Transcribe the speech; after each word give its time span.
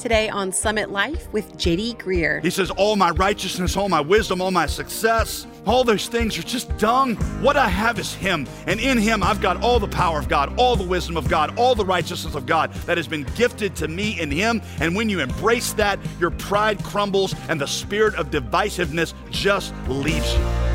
Today 0.00 0.30
on 0.30 0.50
Summit 0.50 0.90
Life 0.90 1.30
with 1.30 1.58
JD 1.58 1.98
Greear. 1.98 2.42
He 2.42 2.48
says, 2.48 2.70
All 2.70 2.96
my 2.96 3.10
righteousness, 3.10 3.76
all 3.76 3.90
my 3.90 4.00
wisdom, 4.00 4.40
all 4.40 4.50
my 4.50 4.64
success, 4.64 5.46
all 5.66 5.84
those 5.84 6.08
things 6.08 6.38
are 6.38 6.42
just 6.42 6.74
dung. 6.78 7.16
What 7.42 7.58
I 7.58 7.68
have 7.68 7.98
is 7.98 8.14
Him. 8.14 8.48
And 8.66 8.80
in 8.80 8.96
Him, 8.96 9.22
I've 9.22 9.42
got 9.42 9.62
all 9.62 9.78
the 9.78 9.86
power 9.86 10.18
of 10.18 10.26
God, 10.26 10.54
all 10.56 10.74
the 10.74 10.86
wisdom 10.86 11.18
of 11.18 11.28
God, 11.28 11.58
all 11.58 11.74
the 11.74 11.84
righteousness 11.84 12.34
of 12.34 12.46
God 12.46 12.72
that 12.86 12.96
has 12.96 13.06
been 13.06 13.24
gifted 13.34 13.76
to 13.76 13.88
me 13.88 14.18
in 14.18 14.30
Him. 14.30 14.62
And 14.80 14.96
when 14.96 15.10
you 15.10 15.20
embrace 15.20 15.74
that, 15.74 15.98
your 16.18 16.30
pride 16.30 16.82
crumbles 16.82 17.34
and 17.50 17.60
the 17.60 17.66
spirit 17.66 18.14
of 18.14 18.30
divisiveness 18.30 19.12
just 19.30 19.74
leaves 19.86 20.32
you. 20.32 20.69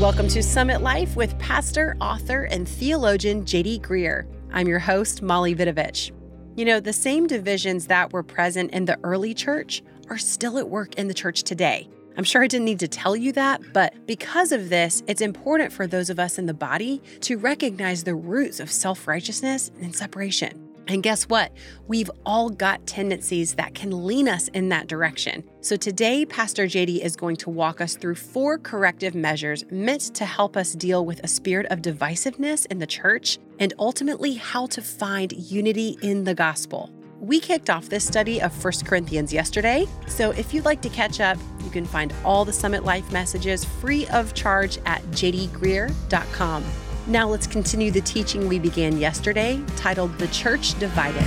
Welcome 0.00 0.28
to 0.28 0.44
Summit 0.44 0.80
Life 0.80 1.16
with 1.16 1.36
pastor, 1.40 1.96
author, 2.00 2.44
and 2.44 2.68
theologian 2.68 3.44
JD 3.44 3.80
Greear. 3.80 4.32
I'm 4.52 4.68
your 4.68 4.78
host, 4.78 5.22
Molly 5.22 5.56
Vidovich. 5.56 6.12
You 6.54 6.66
know, 6.66 6.78
the 6.78 6.92
same 6.92 7.26
divisions 7.26 7.88
that 7.88 8.12
were 8.12 8.22
present 8.22 8.70
in 8.70 8.84
the 8.84 8.96
early 9.02 9.34
church 9.34 9.82
are 10.08 10.16
still 10.16 10.56
at 10.56 10.68
work 10.68 10.94
in 10.94 11.08
the 11.08 11.14
church 11.14 11.42
today. 11.42 11.88
I'm 12.16 12.22
sure 12.22 12.44
I 12.44 12.46
didn't 12.46 12.66
need 12.66 12.78
to 12.78 12.86
tell 12.86 13.16
you 13.16 13.32
that, 13.32 13.60
but 13.72 14.06
because 14.06 14.52
of 14.52 14.68
this, 14.68 15.02
it's 15.08 15.20
important 15.20 15.72
for 15.72 15.88
those 15.88 16.10
of 16.10 16.20
us 16.20 16.38
in 16.38 16.46
the 16.46 16.54
body 16.54 17.02
to 17.22 17.36
recognize 17.36 18.04
the 18.04 18.14
roots 18.14 18.60
of 18.60 18.70
self 18.70 19.08
righteousness 19.08 19.72
and 19.80 19.96
separation. 19.96 20.67
And 20.88 21.02
guess 21.02 21.24
what? 21.24 21.52
We've 21.86 22.10
all 22.24 22.48
got 22.48 22.86
tendencies 22.86 23.54
that 23.56 23.74
can 23.74 24.06
lean 24.06 24.26
us 24.26 24.48
in 24.48 24.70
that 24.70 24.88
direction. 24.88 25.44
So 25.60 25.76
today, 25.76 26.24
Pastor 26.24 26.64
JD 26.64 27.00
is 27.00 27.14
going 27.14 27.36
to 27.36 27.50
walk 27.50 27.82
us 27.82 27.94
through 27.94 28.14
four 28.14 28.58
corrective 28.58 29.14
measures 29.14 29.64
meant 29.70 30.14
to 30.14 30.24
help 30.24 30.56
us 30.56 30.72
deal 30.72 31.04
with 31.04 31.22
a 31.22 31.28
spirit 31.28 31.66
of 31.66 31.82
divisiveness 31.82 32.66
in 32.66 32.78
the 32.78 32.86
church 32.86 33.38
and 33.58 33.74
ultimately 33.78 34.34
how 34.34 34.66
to 34.66 34.80
find 34.80 35.32
unity 35.32 35.98
in 36.00 36.24
the 36.24 36.34
gospel. 36.34 36.90
We 37.20 37.40
kicked 37.40 37.68
off 37.68 37.88
this 37.88 38.06
study 38.06 38.40
of 38.40 38.64
1 38.64 38.72
Corinthians 38.84 39.32
yesterday, 39.32 39.86
so 40.06 40.30
if 40.30 40.54
you'd 40.54 40.64
like 40.64 40.80
to 40.82 40.88
catch 40.88 41.20
up, 41.20 41.36
you 41.64 41.70
can 41.70 41.84
find 41.84 42.14
all 42.24 42.44
the 42.44 42.52
Summit 42.52 42.84
Life 42.84 43.10
messages 43.10 43.64
free 43.64 44.06
of 44.06 44.34
charge 44.34 44.78
at 44.86 45.02
jdgreear.com. 45.10 46.64
Now 47.08 47.26
let's 47.26 47.46
continue 47.46 47.90
the 47.90 48.02
teaching 48.02 48.46
we 48.48 48.58
began 48.58 48.98
yesterday, 48.98 49.62
titled 49.76 50.18
The 50.18 50.28
Church 50.28 50.78
Divided. 50.78 51.24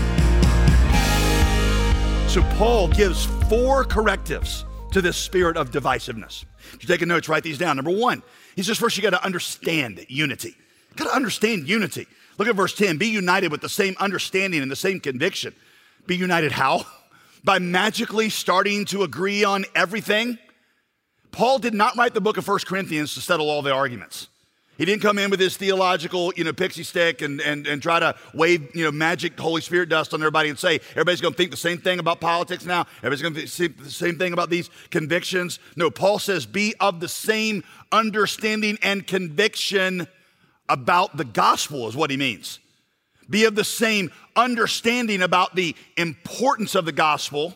So, 2.30 2.44
Paul 2.56 2.88
gives 2.90 3.26
four 3.50 3.84
correctives 3.84 4.64
to 4.92 5.02
this 5.02 5.18
spirit 5.18 5.58
of 5.58 5.72
divisiveness. 5.72 6.46
If 6.74 6.84
you're 6.84 6.96
taking 6.96 7.08
notes, 7.08 7.28
write 7.28 7.42
these 7.42 7.58
down. 7.58 7.78
Number 7.78 7.90
one, 7.90 8.22
he 8.56 8.62
says, 8.62 8.78
first, 8.78 8.96
you 8.96 9.02
got 9.02 9.10
to 9.10 9.26
understand 9.26 10.06
unity. 10.08 10.56
You 10.92 10.98
got 10.98 11.06
to 11.06 11.16
understand 11.16 11.68
unity. 11.68 12.06
Look 12.38 12.48
at 12.48 12.56
verse 12.56 12.76
10 12.76 12.98
be 12.98 13.08
united 13.08 13.52
with 13.52 13.62
the 13.62 13.70
same 13.70 13.96
understanding 14.00 14.62
and 14.62 14.70
the 14.70 14.76
same 14.76 15.00
conviction. 15.00 15.56
Be 16.06 16.16
united 16.16 16.52
how? 16.52 16.86
By 17.44 17.58
magically 17.58 18.30
starting 18.30 18.86
to 18.86 19.02
agree 19.02 19.44
on 19.44 19.66
everything? 19.74 20.38
Paul 21.32 21.58
did 21.58 21.74
not 21.74 21.98
write 21.98 22.14
the 22.14 22.22
book 22.22 22.38
of 22.38 22.46
First 22.46 22.68
Corinthians 22.68 23.16
to 23.16 23.22
settle 23.22 23.50
all 23.50 23.64
the 23.64 23.74
arguments. 23.74 24.28
He 24.78 24.86
didn't 24.86 25.02
come 25.02 25.20
in 25.20 25.30
with 25.30 25.40
his 25.40 25.58
theological, 25.58 26.34
you 26.36 26.44
know, 26.44 26.54
pixie 26.54 26.84
stick 26.84 27.22
and, 27.22 27.40
and, 27.42 27.68
and 27.68 27.82
try 27.82 28.00
to 28.00 28.16
wave, 28.34 28.76
you 28.76 28.84
know, 28.84 28.92
magic 28.92 29.40
Holy 29.40 29.62
Spirit 29.62 29.90
dust 29.90 30.14
on 30.14 30.22
everybody 30.22 30.50
and 30.50 30.58
say, 30.58 30.76
everybody's 30.92 31.22
going 31.22 31.34
to 31.34 31.38
think 31.38 31.52
the 31.52 31.58
same 31.58 31.78
thing 31.78 32.00
about 32.00 32.20
politics 32.20 32.66
now. 32.66 32.88
Everybody's 33.04 33.22
going 33.22 33.34
to 33.36 33.46
think 33.46 33.78
the 33.78 33.92
same 33.92 34.18
thing 34.18 34.34
about 34.34 34.50
these 34.50 34.70
convictions. 34.90 35.60
No, 35.76 35.92
Paul 35.92 36.20
says, 36.20 36.46
be 36.46 36.74
of 36.80 37.00
the 37.00 37.08
same 37.08 37.64
understanding 37.92 38.80
and 38.82 39.06
conviction 39.06 40.08
about 40.68 41.16
the 41.18 41.26
gospel, 41.26 41.88
is 41.88 41.96
what 41.96 42.10
he 42.10 42.18
means. 42.18 42.60
Be 43.30 43.46
of 43.46 43.56
the 43.56 43.64
same 43.64 44.12
understanding 44.36 45.22
about 45.22 45.56
the 45.56 45.76
importance 45.96 46.76
of 46.76 46.86
the 46.86 46.92
gospel 46.92 47.56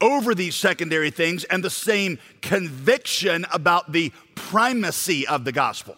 over 0.00 0.34
these 0.34 0.54
secondary 0.54 1.10
things 1.10 1.44
and 1.44 1.62
the 1.62 1.70
same 1.70 2.18
conviction 2.42 3.46
about 3.52 3.92
the 3.92 4.12
primacy 4.34 5.26
of 5.26 5.44
the 5.44 5.52
gospel. 5.52 5.96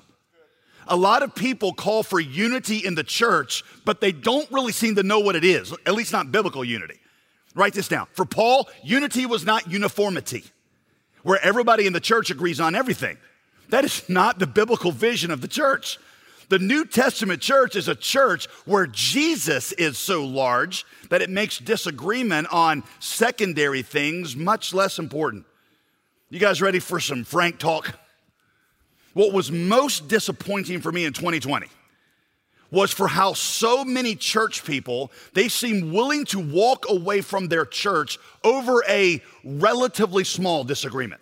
A 0.88 0.96
lot 0.96 1.22
of 1.22 1.34
people 1.34 1.72
call 1.72 2.02
for 2.02 2.18
unity 2.18 2.78
in 2.78 2.96
the 2.96 3.04
church, 3.04 3.62
but 3.84 4.00
they 4.00 4.12
don't 4.12 4.50
really 4.50 4.72
seem 4.72 4.96
to 4.96 5.02
know 5.02 5.20
what 5.20 5.36
it 5.36 5.44
is, 5.44 5.72
at 5.86 5.94
least 5.94 6.12
not 6.12 6.32
biblical 6.32 6.64
unity. 6.64 6.98
Write 7.54 7.74
this 7.74 7.88
down. 7.88 8.06
For 8.12 8.24
Paul, 8.24 8.68
unity 8.82 9.26
was 9.26 9.44
not 9.44 9.70
uniformity, 9.70 10.44
where 11.22 11.38
everybody 11.44 11.86
in 11.86 11.92
the 11.92 12.00
church 12.00 12.30
agrees 12.30 12.60
on 12.60 12.74
everything. 12.74 13.18
That 13.68 13.84
is 13.84 14.08
not 14.08 14.38
the 14.38 14.46
biblical 14.46 14.90
vision 14.90 15.30
of 15.30 15.40
the 15.40 15.48
church. 15.48 15.98
The 16.50 16.58
New 16.58 16.84
Testament 16.84 17.40
church 17.40 17.76
is 17.76 17.86
a 17.86 17.94
church 17.94 18.46
where 18.64 18.88
Jesus 18.88 19.70
is 19.70 19.96
so 19.96 20.24
large 20.24 20.84
that 21.08 21.22
it 21.22 21.30
makes 21.30 21.58
disagreement 21.58 22.48
on 22.52 22.82
secondary 22.98 23.82
things 23.82 24.34
much 24.34 24.74
less 24.74 24.98
important. 24.98 25.44
You 26.28 26.40
guys 26.40 26.60
ready 26.60 26.80
for 26.80 26.98
some 26.98 27.22
frank 27.22 27.60
talk? 27.60 27.96
What 29.14 29.32
was 29.32 29.52
most 29.52 30.08
disappointing 30.08 30.80
for 30.80 30.90
me 30.90 31.04
in 31.04 31.12
2020 31.12 31.68
was 32.72 32.90
for 32.90 33.06
how 33.06 33.32
so 33.32 33.84
many 33.84 34.16
church 34.16 34.64
people 34.64 35.12
they 35.34 35.48
seem 35.48 35.92
willing 35.92 36.24
to 36.24 36.40
walk 36.40 36.84
away 36.88 37.20
from 37.20 37.46
their 37.46 37.64
church 37.64 38.18
over 38.42 38.82
a 38.88 39.22
relatively 39.44 40.24
small 40.24 40.64
disagreement 40.64 41.20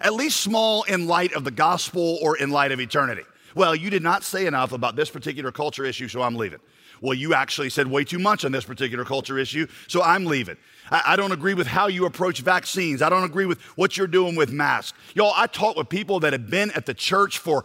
at 0.00 0.14
least 0.14 0.40
small 0.40 0.84
in 0.84 1.06
light 1.06 1.34
of 1.34 1.44
the 1.44 1.50
gospel 1.50 2.18
or 2.22 2.38
in 2.38 2.48
light 2.48 2.72
of 2.72 2.80
eternity 2.80 3.24
well 3.56 3.74
you 3.74 3.90
did 3.90 4.04
not 4.04 4.22
say 4.22 4.46
enough 4.46 4.70
about 4.70 4.94
this 4.94 5.10
particular 5.10 5.50
culture 5.50 5.84
issue 5.84 6.06
so 6.06 6.22
i'm 6.22 6.36
leaving 6.36 6.60
well 7.00 7.14
you 7.14 7.34
actually 7.34 7.68
said 7.68 7.88
way 7.88 8.04
too 8.04 8.20
much 8.20 8.44
on 8.44 8.52
this 8.52 8.64
particular 8.64 9.04
culture 9.04 9.36
issue 9.36 9.66
so 9.88 10.00
i'm 10.02 10.24
leaving 10.24 10.56
I, 10.90 11.02
I 11.06 11.16
don't 11.16 11.32
agree 11.32 11.54
with 11.54 11.66
how 11.66 11.88
you 11.88 12.06
approach 12.06 12.40
vaccines. 12.40 13.02
I 13.02 13.08
don't 13.08 13.24
agree 13.24 13.46
with 13.46 13.60
what 13.76 13.96
you're 13.96 14.06
doing 14.06 14.36
with 14.36 14.50
masks. 14.50 14.96
Y'all, 15.14 15.32
I 15.36 15.46
talk 15.46 15.76
with 15.76 15.88
people 15.88 16.20
that 16.20 16.32
have 16.32 16.48
been 16.50 16.70
at 16.72 16.86
the 16.86 16.94
church 16.94 17.38
for 17.38 17.64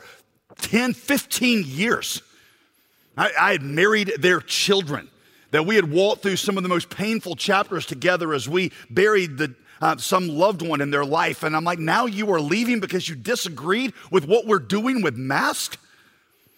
10, 0.58 0.94
15 0.94 1.64
years. 1.66 2.22
I, 3.18 3.32
I 3.40 3.52
had 3.54 3.62
married 3.62 4.14
their 4.20 4.40
children, 4.40 5.10
that 5.52 5.66
we 5.66 5.76
had 5.76 5.92
walked 5.92 6.24
through 6.24 6.38
some 6.38 6.58
of 6.58 6.64
the 6.64 6.70
most 6.70 6.90
painful 6.90 7.36
chapters 7.36 7.86
together 7.86 8.34
as 8.34 8.48
we 8.48 8.72
buried 8.90 9.38
the, 9.38 9.54
uh, 9.82 9.98
some 9.98 10.28
loved 10.28 10.62
one 10.62 10.80
in 10.80 10.92
their 10.92 11.06
life. 11.06 11.44
And 11.44 11.56
I'm 11.56 11.64
like, 11.64 11.80
now 11.80 12.06
you 12.06 12.32
are 12.32 12.40
leaving 12.40 12.80
because 12.80 13.10
you 13.10 13.16
disagreed 13.16 13.94
with 14.12 14.28
what 14.28 14.46
we're 14.46 14.60
doing 14.60 15.02
with 15.02 15.18
masks? 15.18 15.78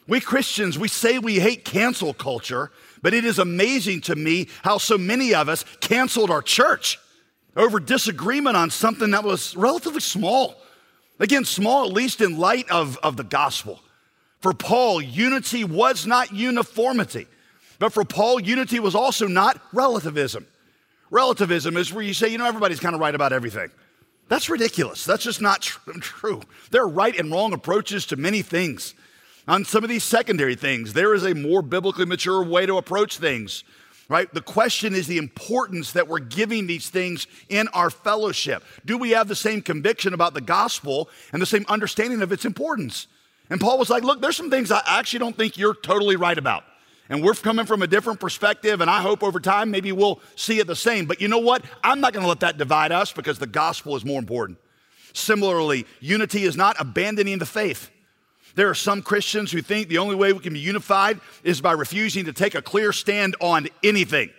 We 0.08 0.20
Christians, 0.20 0.78
we 0.78 0.90
say 0.90 1.18
we 1.18 1.40
hate 1.40 1.64
cancel 1.64 2.14
culture, 2.14 2.72
but 3.02 3.14
it 3.14 3.24
is 3.24 3.40
amazing 3.40 4.02
to 4.02 4.16
me 4.16 4.50
how 4.62 4.78
so 4.78 4.98
many 4.98 5.34
of 5.34 5.48
us 5.48 5.64
canceled 5.80 6.30
our 6.30 6.42
church 6.42 7.00
over 7.56 7.80
disagreement 7.80 8.58
on 8.58 8.70
something 8.70 9.12
that 9.12 9.24
was 9.24 9.56
relatively 9.56 10.02
small. 10.02 10.56
Again, 11.20 11.46
small, 11.46 11.86
at 11.86 11.94
least 11.94 12.20
in 12.20 12.38
light 12.38 12.70
of, 12.70 12.98
of 12.98 13.16
the 13.16 13.24
gospel. 13.24 13.80
For 14.42 14.54
Paul, 14.54 15.02
unity 15.02 15.64
was 15.64 16.06
not 16.06 16.34
uniformity, 16.34 17.28
but 17.80 17.94
for 17.94 18.04
Paul, 18.04 18.42
unity 18.42 18.82
was 18.82 18.96
also 18.96 19.28
not 19.28 19.62
relativism. 19.72 20.46
Relativism 21.14 21.78
is 21.78 21.94
where 21.94 22.04
you 22.04 22.12
say, 22.12 22.30
you 22.30 22.40
know, 22.40 22.48
everybody's 22.48 22.80
kind 22.80 22.96
of 22.96 23.00
right 23.00 23.14
about 23.14 23.34
everything. 23.34 23.70
That's 24.30 24.50
ridiculous. 24.50 25.06
That's 25.06 25.24
just 25.24 25.42
not 25.42 25.62
tr- 25.62 25.92
true. 26.00 26.42
There 26.72 26.82
are 26.82 26.88
right 26.88 27.16
and 27.16 27.32
wrong 27.32 27.54
approaches 27.54 28.08
to 28.08 28.16
many 28.16 28.42
things. 28.42 28.96
On 29.48 29.64
some 29.64 29.84
of 29.84 29.92
these 29.92 30.04
secondary 30.04 30.56
things, 30.56 30.94
there 30.94 31.14
is 31.14 31.24
a 31.24 31.36
more 31.36 31.62
biblically 31.62 32.08
mature 32.08 32.44
way 32.44 32.66
to 32.66 32.78
approach 32.78 33.20
things, 33.20 33.64
right? 34.10 34.34
The 34.34 34.42
question 34.42 34.96
is 34.96 35.06
the 35.06 35.20
importance 35.20 35.92
that 35.92 36.08
we're 36.08 36.18
giving 36.18 36.66
these 36.66 36.90
things 36.90 37.28
in 37.48 37.68
our 37.70 37.92
fellowship. 37.92 38.64
Do 38.84 38.98
we 38.98 39.12
have 39.12 39.28
the 39.28 39.36
same 39.36 39.62
conviction 39.62 40.16
about 40.16 40.34
the 40.34 40.42
gospel 40.42 41.10
and 41.32 41.40
the 41.40 41.46
same 41.46 41.66
understanding 41.70 42.24
of 42.24 42.32
its 42.32 42.44
importance? 42.44 43.06
And 43.52 43.62
Paul 43.62 43.78
was 43.78 43.92
like, 43.92 44.02
Look, 44.02 44.20
there's 44.20 44.38
some 44.38 44.50
things 44.50 44.72
I 44.72 44.82
actually 44.84 45.20
don't 45.20 45.38
think 45.38 45.60
you're 45.60 45.76
totally 45.76 46.16
right 46.16 46.40
about. 46.40 46.64
And 47.10 47.22
we're 47.22 47.34
coming 47.34 47.66
from 47.66 47.82
a 47.82 47.88
different 47.88 48.20
perspective, 48.20 48.80
and 48.82 48.90
I 48.90 49.02
hope 49.02 49.24
over 49.24 49.40
time 49.40 49.72
maybe 49.72 49.92
we'll 49.92 50.22
see 50.36 50.60
it 50.60 50.68
the 50.68 50.76
same. 50.76 51.06
But 51.06 51.20
you 51.20 51.28
know 51.28 51.40
what? 51.40 51.64
I'm 51.84 52.00
not 52.00 52.14
going 52.14 52.24
to 52.24 52.30
let 52.30 52.40
that 52.40 52.58
divide 52.58 52.92
us 52.92 53.12
because 53.12 53.40
the 53.40 53.48
gospel 53.48 53.96
is 53.96 54.06
more 54.06 54.20
important. 54.20 54.58
Similarly, 55.14 55.86
unity 56.00 56.44
is 56.44 56.56
not 56.56 56.76
abandoning 56.80 57.40
the 57.40 57.46
faith. 57.46 57.92
There 58.56 58.70
are 58.70 58.76
some 58.76 59.02
Christians 59.02 59.52
who 59.52 59.62
think 59.62 59.88
the 59.88 59.98
only 59.98 60.16
way 60.16 60.32
we 60.32 60.40
can 60.40 60.54
be 60.54 60.60
unified 60.60 61.20
is 61.44 61.60
by 61.60 61.74
refusing 61.74 62.26
to 62.26 62.34
take 62.34 62.56
a 62.56 62.62
clear 62.62 62.92
stand 62.92 63.36
on 63.40 63.68
anything. 63.84 64.30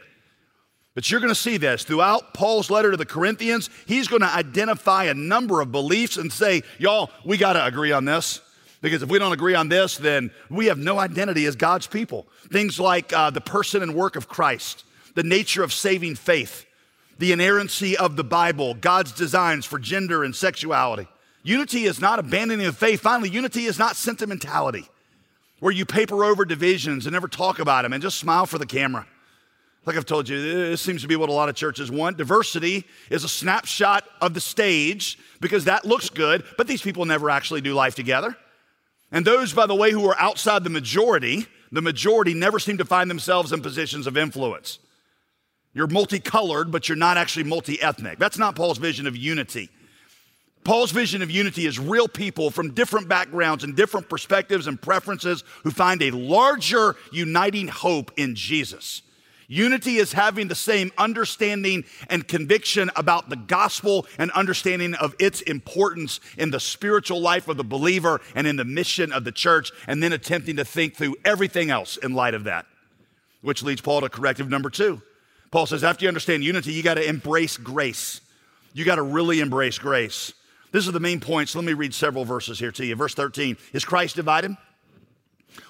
But 0.94 1.10
you're 1.10 1.20
going 1.20 1.32
to 1.32 1.34
see 1.34 1.56
this 1.56 1.82
throughout 1.82 2.34
Paul's 2.34 2.70
letter 2.70 2.92
to 2.92 2.96
the 2.96 3.04
Corinthians. 3.04 3.68
He's 3.86 4.06
going 4.06 4.22
to 4.22 4.32
identify 4.32 5.04
a 5.04 5.14
number 5.14 5.60
of 5.60 5.72
beliefs 5.72 6.16
and 6.16 6.32
say, 6.32 6.62
y'all, 6.78 7.10
we 7.24 7.36
got 7.36 7.54
to 7.54 7.64
agree 7.64 7.90
on 7.90 8.04
this. 8.04 8.40
Because 8.84 9.02
if 9.02 9.08
we 9.08 9.18
don't 9.18 9.32
agree 9.32 9.54
on 9.54 9.70
this, 9.70 9.96
then 9.96 10.30
we 10.50 10.66
have 10.66 10.76
no 10.76 10.98
identity 10.98 11.46
as 11.46 11.56
God's 11.56 11.86
people. 11.86 12.26
Things 12.52 12.78
like 12.78 13.14
uh, 13.14 13.30
the 13.30 13.40
person 13.40 13.82
and 13.82 13.94
work 13.94 14.14
of 14.14 14.28
Christ, 14.28 14.84
the 15.14 15.22
nature 15.22 15.62
of 15.62 15.72
saving 15.72 16.16
faith, 16.16 16.66
the 17.18 17.32
inerrancy 17.32 17.96
of 17.96 18.16
the 18.16 18.24
Bible, 18.24 18.74
God's 18.74 19.12
designs 19.12 19.64
for 19.64 19.78
gender 19.78 20.22
and 20.22 20.36
sexuality, 20.36 21.08
Unity 21.42 21.84
is 21.84 21.98
not 21.98 22.18
abandoning 22.18 22.66
the 22.66 22.72
faith. 22.72 23.00
Finally, 23.00 23.30
unity 23.30 23.64
is 23.64 23.78
not 23.78 23.96
sentimentality, 23.96 24.86
where 25.60 25.72
you 25.72 25.84
paper 25.84 26.24
over 26.24 26.44
divisions 26.44 27.06
and 27.06 27.12
never 27.12 27.28
talk 27.28 27.58
about 27.58 27.82
them 27.82 27.92
and 27.92 28.02
just 28.02 28.18
smile 28.18 28.46
for 28.46 28.58
the 28.58 28.66
camera. 28.66 29.06
Like 29.86 29.96
I've 29.96 30.06
told 30.06 30.28
you, 30.28 30.40
this 30.40 30.80
seems 30.80 31.02
to 31.02 31.08
be 31.08 31.16
what 31.16 31.28
a 31.28 31.32
lot 31.32 31.50
of 31.50 31.54
churches 31.54 31.90
want. 31.90 32.16
Diversity 32.16 32.86
is 33.10 33.24
a 33.24 33.28
snapshot 33.28 34.04
of 34.22 34.32
the 34.32 34.40
stage 34.40 35.18
because 35.40 35.66
that 35.66 35.84
looks 35.84 36.08
good, 36.08 36.44
but 36.56 36.66
these 36.66 36.80
people 36.80 37.04
never 37.04 37.28
actually 37.28 37.60
do 37.60 37.74
life 37.74 37.94
together. 37.94 38.36
And 39.14 39.24
those, 39.24 39.52
by 39.52 39.66
the 39.66 39.76
way, 39.76 39.92
who 39.92 40.04
are 40.08 40.18
outside 40.18 40.64
the 40.64 40.70
majority, 40.70 41.46
the 41.70 41.80
majority 41.80 42.34
never 42.34 42.58
seem 42.58 42.78
to 42.78 42.84
find 42.84 43.08
themselves 43.08 43.52
in 43.52 43.62
positions 43.62 44.08
of 44.08 44.16
influence. 44.16 44.80
You're 45.72 45.86
multicolored, 45.86 46.72
but 46.72 46.88
you're 46.88 46.96
not 46.96 47.16
actually 47.16 47.44
multi 47.44 47.80
ethnic. 47.80 48.18
That's 48.18 48.38
not 48.38 48.56
Paul's 48.56 48.78
vision 48.78 49.06
of 49.06 49.16
unity. 49.16 49.70
Paul's 50.64 50.90
vision 50.90 51.22
of 51.22 51.30
unity 51.30 51.64
is 51.64 51.78
real 51.78 52.08
people 52.08 52.50
from 52.50 52.74
different 52.74 53.08
backgrounds 53.08 53.62
and 53.62 53.76
different 53.76 54.08
perspectives 54.08 54.66
and 54.66 54.82
preferences 54.82 55.44
who 55.62 55.70
find 55.70 56.02
a 56.02 56.10
larger 56.10 56.96
uniting 57.12 57.68
hope 57.68 58.10
in 58.16 58.34
Jesus. 58.34 59.02
Unity 59.48 59.96
is 59.96 60.12
having 60.12 60.48
the 60.48 60.54
same 60.54 60.92
understanding 60.96 61.84
and 62.08 62.26
conviction 62.26 62.90
about 62.96 63.28
the 63.28 63.36
gospel 63.36 64.06
and 64.18 64.30
understanding 64.32 64.94
of 64.94 65.14
its 65.18 65.40
importance 65.42 66.20
in 66.38 66.50
the 66.50 66.60
spiritual 66.60 67.20
life 67.20 67.48
of 67.48 67.56
the 67.56 67.64
believer 67.64 68.20
and 68.34 68.46
in 68.46 68.56
the 68.56 68.64
mission 68.64 69.12
of 69.12 69.24
the 69.24 69.32
church, 69.32 69.70
and 69.86 70.02
then 70.02 70.12
attempting 70.12 70.56
to 70.56 70.64
think 70.64 70.96
through 70.96 71.16
everything 71.24 71.70
else 71.70 71.96
in 71.96 72.14
light 72.14 72.34
of 72.34 72.44
that. 72.44 72.66
Which 73.42 73.62
leads 73.62 73.80
Paul 73.80 74.00
to 74.00 74.08
corrective 74.08 74.48
number 74.48 74.70
two. 74.70 75.02
Paul 75.50 75.66
says, 75.66 75.84
after 75.84 76.04
you 76.04 76.08
understand 76.08 76.42
unity, 76.42 76.72
you 76.72 76.82
got 76.82 76.94
to 76.94 77.06
embrace 77.06 77.56
grace. 77.56 78.20
You 78.72 78.84
got 78.84 78.96
to 78.96 79.02
really 79.02 79.40
embrace 79.40 79.78
grace. 79.78 80.32
This 80.72 80.86
is 80.86 80.92
the 80.92 80.98
main 80.98 81.20
point, 81.20 81.48
so 81.48 81.60
Let 81.60 81.66
me 81.66 81.74
read 81.74 81.94
several 81.94 82.24
verses 82.24 82.58
here 82.58 82.72
to 82.72 82.84
you. 82.84 82.96
Verse 82.96 83.14
13 83.14 83.56
Is 83.72 83.84
Christ 83.84 84.16
divided? 84.16 84.56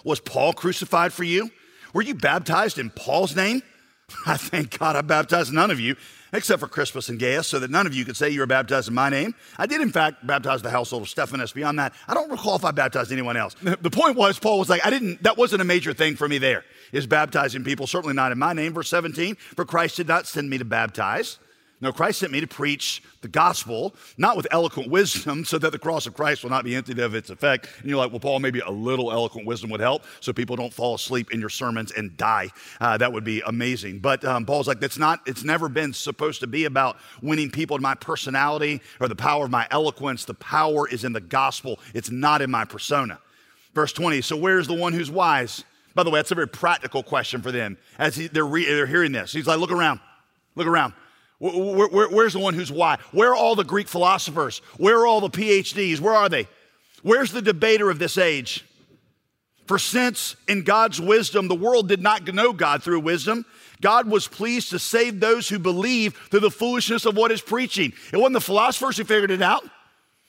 Was 0.03 0.21
Paul 0.21 0.55
crucified 0.55 1.13
for 1.13 1.25
you? 1.25 1.51
Were 1.95 2.03
you 2.03 2.15
baptized 2.15 2.79
in 2.79 2.91
Paul's 2.91 3.35
name? 3.35 3.63
I 4.27 4.37
thank 4.37 4.79
God 4.79 4.97
I 4.97 5.01
baptized 5.01 5.53
none 5.53 5.71
of 5.71 5.81
you, 5.81 5.97
except 6.33 6.61
for 6.61 6.69
Crispus 6.69 7.09
and 7.09 7.19
Gaius, 7.19 7.47
so 7.47 7.59
that 7.59 7.71
none 7.71 7.87
of 7.87 7.95
you 7.95 8.05
could 8.05 8.17
say 8.17 8.29
you 8.29 8.41
were 8.41 8.47
baptized 8.47 8.89
in 8.89 8.95
my 8.95 9.09
name. 9.09 9.35
I 9.57 9.67
did, 9.67 9.81
in 9.81 9.91
fact, 9.91 10.27
baptize 10.27 10.61
the 10.61 10.71
household 10.71 11.03
of 11.03 11.09
Stephanus. 11.09 11.53
Beyond 11.53 11.79
that, 11.79 11.95
I 12.07 12.15
don't 12.15 12.31
recall 12.31 12.57
if 12.57 12.65
I 12.65 12.73
baptized 12.73 13.13
anyone 13.13 13.37
else. 13.37 13.55
The 13.85 13.91
point 13.91 14.17
was, 14.17 14.39
Paul 14.39 14.59
was 14.59 14.69
like, 14.69 14.85
I 14.85 14.91
didn't, 14.91 15.23
that 15.23 15.37
wasn't 15.37 15.63
a 15.63 15.65
major 15.65 15.93
thing 15.93 16.17
for 16.17 16.29
me 16.29 16.39
there, 16.39 16.65
is 16.93 17.07
baptizing 17.07 17.65
people, 17.65 17.87
certainly 17.87 18.15
not 18.15 18.33
in 18.33 18.39
my 18.39 18.53
name. 18.53 18.73
Verse 18.73 18.89
17, 18.89 19.37
for 19.37 19.65
Christ 19.65 19.97
did 19.97 20.09
not 20.09 20.27
send 20.27 20.51
me 20.51 20.59
to 20.59 20.65
baptize, 20.65 21.39
no, 21.81 21.93
Christ 21.93 22.21
sent 22.21 22.33
me 22.33 22.41
to 22.41 22.47
preach 22.47 23.03
the 23.21 23.29
gospel, 23.29 23.95
not 24.17 24.37
with 24.37 24.47
eloquent 24.51 24.91
wisdom, 24.91 25.45
so 25.45 25.59
that 25.59 25.73
the 25.73 25.79
cross 25.79 26.07
of 26.07 26.15
Christ 26.15 26.43
will 26.43 26.51
not 26.51 26.65
be 26.65 26.75
emptied 26.75 26.99
of 26.99 27.15
its 27.15 27.31
effect. 27.31 27.69
And 27.81 27.91
you're 27.91 27.99
like, 27.99 28.11
well, 28.11 28.21
Paul, 28.21 28.39
maybe 28.39 28.61
a 28.61 28.71
little 28.71 29.13
eloquent 29.13 29.47
wisdom 29.47 29.71
would 29.71 29.81
help 29.81 30.05
so 30.21 30.33
people 30.33 30.57
don't 30.57 30.73
fall 30.73 30.95
asleep 30.95 31.33
in 31.33 31.41
your 31.41 31.49
sermons 31.49 31.93
and 31.93 32.17
die. 32.17 32.51
Uh, 32.81 32.97
that 32.99 33.13
would 33.13 33.25
be 33.25 33.43
amazing. 33.47 33.99
But 33.99 34.25
um, 34.25 34.47
Paul's 34.47 34.69
like, 34.69 34.81
that's 34.81 34.99
not, 34.99 35.21
it's 35.27 35.45
never 35.45 35.69
been 35.69 35.93
supposed 35.93 36.41
to 36.41 36.47
be 36.47 36.65
about 36.65 36.97
winning 37.23 37.51
people 37.51 37.77
to 37.77 37.83
my 37.83 37.95
personality 37.95 38.81
or 39.01 39.09
the 39.09 39.17
power 39.17 39.45
of 39.45 39.51
my 39.51 39.67
eloquence. 39.71 40.25
The 40.25 40.35
power 40.35 40.89
is 40.89 41.05
in 41.05 41.13
the 41.13 41.21
gospel, 41.21 41.79
it's 41.93 42.11
not 42.11 42.41
in 42.41 42.51
my 42.51 42.65
persona. 42.65 43.19
Verse 43.75 43.93
20, 43.93 44.21
so 44.21 44.37
where's 44.37 44.69
the 44.69 44.75
one 44.75 44.93
who's 44.93 45.11
wise? 45.11 45.65
By 45.95 46.03
the 46.03 46.11
way, 46.11 46.19
that's 46.19 46.31
a 46.31 46.37
very 46.37 46.49
practical 46.49 47.03
question 47.03 47.43
for 47.43 47.53
them 47.53 47.77
as 47.99 48.17
he, 48.17 48.29
they're, 48.29 48.47
re, 48.47 48.65
they're 48.65 48.87
hearing 48.87 49.13
this. 49.13 49.33
He's 49.33 49.47
like, 49.47 49.59
look 49.59 49.73
around, 49.73 50.01
look 50.55 50.67
around. 50.67 50.95
Where, 51.39 51.89
where, 51.89 52.09
where's 52.09 52.33
the 52.33 52.39
one 52.39 52.55
who's 52.55 52.73
why? 52.73 52.99
Where 53.13 53.31
are 53.31 53.37
all 53.37 53.55
the 53.55 53.65
Greek 53.65 53.89
philosophers? 53.89 54.59
Where 54.77 55.01
are 55.01 55.07
all 55.07 55.21
the 55.21 55.31
PhDs? 55.31 56.01
Where 56.01 56.15
are 56.15 56.29
they? 56.29 56.49
Where's 57.03 57.33
the 57.33 57.43
debater 57.43 57.91
of 57.91 57.99
this 57.99 58.17
age? 58.17 58.65
For 59.67 59.79
since 59.79 60.37
in 60.47 60.63
God's 60.63 61.01
wisdom 61.01 61.49
the 61.49 61.55
world 61.55 61.89
did 61.89 62.03
not 62.03 62.27
know 62.33 62.53
God 62.53 62.83
through 62.83 63.01
wisdom, 63.01 63.45
God 63.81 64.09
was 64.09 64.29
pleased 64.29 64.71
to 64.71 64.79
save 64.79 65.21
those 65.21 65.49
who 65.49 65.59
believe 65.59 66.15
through 66.31 66.41
the 66.41 66.51
foolishness 66.51 67.07
of 67.07 67.17
what 67.17 67.33
is 67.33 67.41
preaching. 67.41 67.93
It 68.13 68.17
wasn't 68.17 68.35
the 68.35 68.41
philosophers 68.41 68.97
who 68.97 69.05
figured 69.05 69.31
it 69.31 69.43
out, 69.43 69.65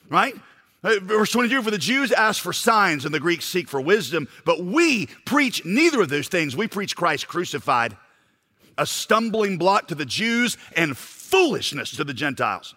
right? 0.10 0.36
Uh, 0.84 0.96
verse 1.02 1.32
22 1.32 1.62
For 1.62 1.72
the 1.72 1.78
Jews 1.78 2.12
ask 2.12 2.42
for 2.42 2.54
signs 2.54 3.06
and 3.06 3.14
the 3.14 3.20
Greeks 3.20 3.46
seek 3.46 3.68
for 3.68 3.82
wisdom, 3.82 4.28
but 4.46 4.64
we 4.64 5.08
preach 5.26 5.66
neither 5.66 6.02
of 6.02 6.10
those 6.10 6.28
things. 6.28 6.56
We 6.56 6.68
preach 6.68 6.96
Christ 6.96 7.28
crucified 7.28 7.96
a 8.78 8.86
stumbling 8.86 9.58
block 9.58 9.88
to 9.88 9.96
the 9.96 10.06
Jews 10.06 10.58
and 10.76 10.98
foolishness 10.98 11.92
to 11.92 12.04
the 12.04 12.14
Gentiles. 12.14 12.76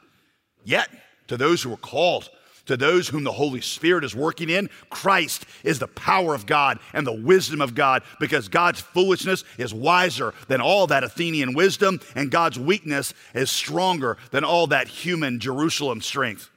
Yet, 0.65 0.89
to 1.29 1.37
those 1.37 1.62
who 1.62 1.73
are 1.73 1.79
called, 1.79 2.31
to 2.67 2.77
those 2.77 3.09
whom 3.09 3.25
the 3.25 3.33
Holy 3.33 3.61
Spirit 3.61 4.05
is 4.05 4.15
working 4.15 4.50
in, 4.50 4.69
Christ 4.91 5.47
is 5.65 5.79
the 5.79 5.89
power 5.89 6.35
of 6.35 6.47
God 6.47 6.79
and 6.93 7.06
the 7.06 7.12
wisdom 7.12 7.61
of 7.61 7.75
God 7.75 8.03
because 8.21 8.49
God's 8.49 8.81
foolishness 8.81 9.45
is 9.56 9.73
wiser 9.73 10.35
than 10.49 10.61
all 10.61 10.87
that 10.89 11.05
Athenian 11.05 11.55
wisdom, 11.55 12.00
and 12.15 12.31
God's 12.31 12.59
weakness 12.59 13.15
is 13.35 13.50
stronger 13.50 14.19
than 14.31 14.45
all 14.45 14.67
that 14.69 14.89
human 14.89 15.41
Jerusalem 15.41 16.03
strength. 16.03 16.50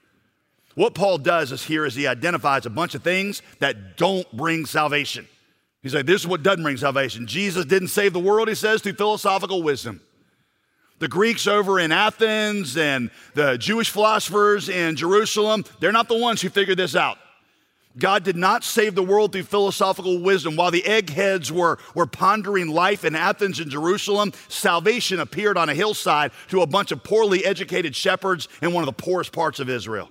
What 0.75 0.95
Paul 0.95 1.17
does 1.17 1.51
is 1.51 1.63
here 1.63 1.85
is 1.85 1.95
he 1.95 2.07
identifies 2.07 2.65
a 2.65 2.69
bunch 2.69 2.95
of 2.95 3.03
things 3.03 3.41
that 3.59 3.97
don't 3.97 4.29
bring 4.35 4.65
salvation. 4.65 5.27
He's 5.81 5.95
like, 5.95 6.05
this 6.05 6.21
is 6.21 6.27
what 6.27 6.43
doesn't 6.43 6.63
bring 6.63 6.77
salvation. 6.77 7.25
Jesus 7.25 7.65
didn't 7.65 7.87
save 7.87 8.13
the 8.13 8.19
world, 8.19 8.47
he 8.47 8.55
says, 8.55 8.81
through 8.81 8.93
philosophical 8.93 9.63
wisdom. 9.63 10.01
The 10.99 11.07
Greeks 11.07 11.47
over 11.47 11.79
in 11.79 11.91
Athens 11.91 12.77
and 12.77 13.09
the 13.33 13.57
Jewish 13.57 13.89
philosophers 13.89 14.69
in 14.69 14.95
Jerusalem, 14.95 15.65
they're 15.79 15.91
not 15.91 16.07
the 16.07 16.17
ones 16.17 16.41
who 16.41 16.49
figured 16.49 16.77
this 16.77 16.95
out. 16.95 17.17
God 17.97 18.23
did 18.23 18.35
not 18.37 18.63
save 18.63 18.95
the 18.95 19.03
world 19.03 19.31
through 19.31 19.43
philosophical 19.43 20.19
wisdom. 20.19 20.55
While 20.55 20.71
the 20.71 20.85
eggheads 20.85 21.51
were, 21.51 21.79
were 21.95 22.05
pondering 22.05 22.69
life 22.69 23.03
in 23.03 23.15
Athens 23.15 23.59
and 23.59 23.69
Jerusalem, 23.69 24.31
salvation 24.47 25.19
appeared 25.19 25.57
on 25.57 25.67
a 25.67 25.73
hillside 25.73 26.31
to 26.49 26.61
a 26.61 26.67
bunch 26.67 26.91
of 26.91 27.03
poorly 27.03 27.43
educated 27.43 27.95
shepherds 27.95 28.47
in 28.61 28.71
one 28.71 28.83
of 28.83 28.85
the 28.85 29.03
poorest 29.03 29.33
parts 29.33 29.59
of 29.59 29.69
Israel. 29.69 30.09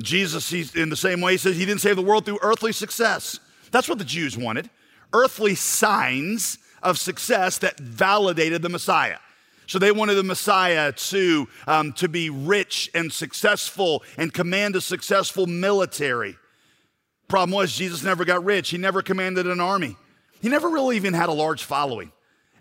Jesus, 0.00 0.52
in 0.76 0.90
the 0.90 0.96
same 0.96 1.20
way, 1.20 1.32
he 1.32 1.38
says 1.38 1.56
he 1.56 1.66
didn't 1.66 1.80
save 1.80 1.96
the 1.96 2.02
world 2.02 2.24
through 2.26 2.38
earthly 2.42 2.72
success. 2.72 3.40
That's 3.70 3.88
what 3.88 3.98
the 3.98 4.04
Jews 4.04 4.36
wanted 4.36 4.70
earthly 5.12 5.54
signs 5.54 6.58
of 6.82 6.98
success 6.98 7.58
that 7.58 7.78
validated 7.78 8.62
the 8.62 8.68
Messiah. 8.68 9.18
So 9.66 9.78
they 9.78 9.92
wanted 9.92 10.14
the 10.14 10.22
Messiah 10.22 10.92
to, 10.92 11.48
um, 11.66 11.92
to 11.94 12.08
be 12.08 12.30
rich 12.30 12.90
and 12.94 13.12
successful 13.12 14.02
and 14.16 14.32
command 14.32 14.76
a 14.76 14.80
successful 14.80 15.46
military. 15.46 16.36
Problem 17.28 17.54
was, 17.54 17.76
Jesus 17.76 18.02
never 18.02 18.24
got 18.24 18.44
rich. 18.44 18.70
He 18.70 18.78
never 18.78 19.02
commanded 19.02 19.46
an 19.46 19.60
army. 19.60 19.96
He 20.40 20.48
never 20.48 20.70
really 20.70 20.96
even 20.96 21.12
had 21.12 21.28
a 21.28 21.32
large 21.32 21.64
following. 21.64 22.12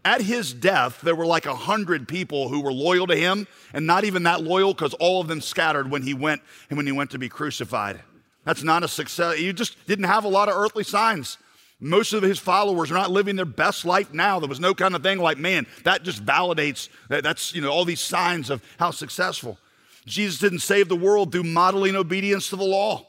At 0.04 0.22
his 0.22 0.54
death, 0.54 1.00
there 1.02 1.16
were 1.16 1.26
like 1.26 1.46
a 1.46 1.56
hundred 1.56 2.08
people 2.08 2.50
who 2.50 2.62
were 2.62 2.74
loyal 2.74 3.08
to 3.08 3.16
him, 3.16 3.48
and 3.74 3.88
not 3.88 4.04
even 4.04 4.24
that 4.24 4.44
loyal 4.44 4.74
because 4.74 4.94
all 4.96 5.22
of 5.22 5.28
them 5.28 5.42
scattered 5.42 5.90
when 5.90 6.02
he 6.02 6.14
went 6.14 6.42
and 6.70 6.78
when 6.78 6.86
he 6.86 6.92
went 6.92 7.12
to 7.12 7.20
be 7.20 7.30
crucified. 7.30 8.02
That's 8.48 8.64
not 8.64 8.82
a 8.82 8.88
success. 8.88 9.36
He 9.36 9.52
just 9.52 9.76
didn't 9.88 10.06
have 10.06 10.24
a 10.24 10.30
lot 10.30 10.48
of 10.48 10.56
earthly 10.56 10.86
signs. 10.86 11.38
Most 11.82 12.14
of 12.14 12.24
his 12.24 12.40
followers 12.40 12.90
are 12.90 12.94
not 12.94 13.12
living 13.12 13.36
their 13.36 13.44
best 13.44 13.84
life 13.84 14.14
now. 14.14 14.40
There 14.40 14.48
was 14.48 14.62
no 14.62 14.74
kind 14.74 14.96
of 14.96 15.04
thing 15.04 15.20
like, 15.20 15.38
man, 15.38 15.68
that 15.84 16.04
just 16.04 16.26
validates 16.26 16.88
that 17.10 17.26
that's, 17.26 17.54
you 17.54 17.60
know, 17.60 17.70
all 17.70 17.84
these 17.84 18.00
signs 18.00 18.50
of 18.50 18.64
how 18.80 18.92
successful. 18.92 19.60
Jesus 20.06 20.40
didn't 20.40 20.60
save 20.60 20.88
the 20.88 20.96
world 20.96 21.34
through 21.34 21.44
modeling 21.44 21.98
obedience 21.98 22.50
to 22.50 22.56
the 22.56 22.64
law. 22.64 23.06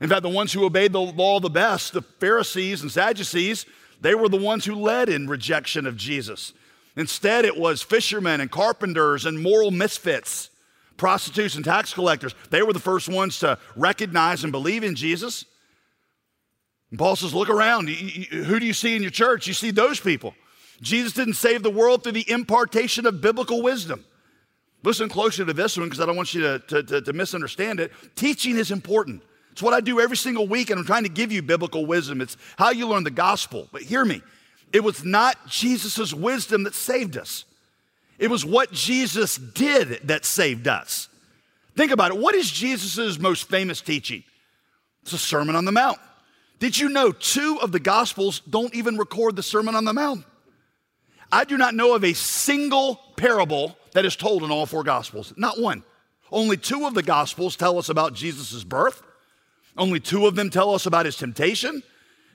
In 0.00 0.08
fact, 0.08 0.22
the 0.22 0.30
ones 0.30 0.54
who 0.54 0.64
obeyed 0.64 0.94
the 0.94 1.02
law 1.02 1.38
the 1.38 1.50
best, 1.50 1.92
the 1.92 2.00
Pharisees 2.00 2.80
and 2.80 2.90
Sadducees, 2.90 3.66
they 4.00 4.14
were 4.14 4.30
the 4.30 4.38
ones 4.38 4.64
who 4.64 4.74
led 4.74 5.10
in 5.10 5.28
rejection 5.28 5.86
of 5.86 5.98
Jesus. 5.98 6.54
Instead, 6.96 7.44
it 7.44 7.58
was 7.58 7.82
fishermen 7.82 8.40
and 8.40 8.50
carpenters 8.50 9.26
and 9.26 9.42
moral 9.42 9.70
misfits 9.70 10.48
prostitutes 10.96 11.54
and 11.54 11.64
tax 11.64 11.92
collectors, 11.92 12.34
they 12.50 12.62
were 12.62 12.72
the 12.72 12.78
first 12.78 13.08
ones 13.08 13.38
to 13.40 13.58
recognize 13.76 14.42
and 14.44 14.52
believe 14.52 14.84
in 14.84 14.94
Jesus. 14.94 15.44
And 16.90 16.98
Paul 16.98 17.16
says, 17.16 17.34
Look 17.34 17.48
around. 17.48 17.88
Who 17.88 18.60
do 18.60 18.66
you 18.66 18.74
see 18.74 18.94
in 18.94 19.02
your 19.02 19.10
church? 19.10 19.46
You 19.46 19.54
see 19.54 19.70
those 19.70 19.98
people. 19.98 20.34
Jesus 20.80 21.12
didn't 21.12 21.34
save 21.34 21.62
the 21.62 21.70
world 21.70 22.02
through 22.02 22.12
the 22.12 22.30
impartation 22.30 23.06
of 23.06 23.20
biblical 23.20 23.62
wisdom. 23.62 24.04
Listen 24.82 25.08
closer 25.08 25.44
to 25.44 25.52
this 25.52 25.76
one 25.76 25.86
because 25.86 26.00
I 26.00 26.06
don't 26.06 26.16
want 26.16 26.34
you 26.34 26.42
to, 26.42 26.58
to, 26.58 26.82
to, 26.82 27.00
to, 27.02 27.12
misunderstand 27.12 27.78
it. 27.78 27.92
Teaching 28.16 28.56
is 28.56 28.72
important. 28.72 29.22
It's 29.52 29.62
what 29.62 29.74
I 29.74 29.80
do 29.80 30.00
every 30.00 30.16
single 30.16 30.48
week, 30.48 30.70
and 30.70 30.78
I'm 30.80 30.84
trying 30.86 31.04
to 31.04 31.08
give 31.08 31.30
you 31.30 31.40
biblical 31.40 31.86
wisdom. 31.86 32.20
It's 32.20 32.36
how 32.56 32.70
you 32.70 32.88
learn 32.88 33.04
the 33.04 33.10
gospel. 33.10 33.68
But 33.70 33.82
hear 33.82 34.04
me, 34.04 34.22
it 34.72 34.82
was 34.82 35.04
not 35.04 35.46
Jesus' 35.46 36.12
wisdom 36.12 36.64
that 36.64 36.74
saved 36.74 37.16
us. 37.16 37.44
It 38.18 38.30
was 38.30 38.44
what 38.44 38.72
Jesus 38.72 39.36
did 39.36 40.08
that 40.08 40.24
saved 40.24 40.68
us. 40.68 41.08
Think 41.76 41.90
about 41.90 42.12
it. 42.12 42.18
What 42.18 42.34
is 42.34 42.50
Jesus' 42.50 43.18
most 43.18 43.48
famous 43.48 43.80
teaching? 43.80 44.24
It's 45.02 45.12
a 45.12 45.18
Sermon 45.18 45.56
on 45.56 45.64
the 45.64 45.72
Mount. 45.72 45.98
Did 46.58 46.78
you 46.78 46.88
know 46.88 47.10
two 47.10 47.58
of 47.60 47.72
the 47.72 47.80
Gospels 47.80 48.40
don't 48.48 48.74
even 48.74 48.96
record 48.96 49.34
the 49.34 49.42
Sermon 49.42 49.74
on 49.74 49.84
the 49.84 49.92
Mount? 49.92 50.24
I 51.32 51.44
do 51.44 51.56
not 51.56 51.74
know 51.74 51.94
of 51.94 52.04
a 52.04 52.12
single 52.12 53.00
parable 53.16 53.76
that 53.94 54.04
is 54.04 54.16
told 54.16 54.44
in 54.44 54.50
all 54.50 54.66
four 54.66 54.84
Gospels. 54.84 55.32
Not 55.36 55.58
one. 55.58 55.82
Only 56.30 56.56
two 56.56 56.86
of 56.86 56.94
the 56.94 57.02
Gospels 57.02 57.56
tell 57.56 57.78
us 57.78 57.88
about 57.88 58.14
Jesus' 58.14 58.64
birth. 58.64 59.02
Only 59.76 59.98
two 59.98 60.26
of 60.26 60.36
them 60.36 60.50
tell 60.50 60.74
us 60.74 60.86
about 60.86 61.06
his 61.06 61.16
temptation. 61.16 61.82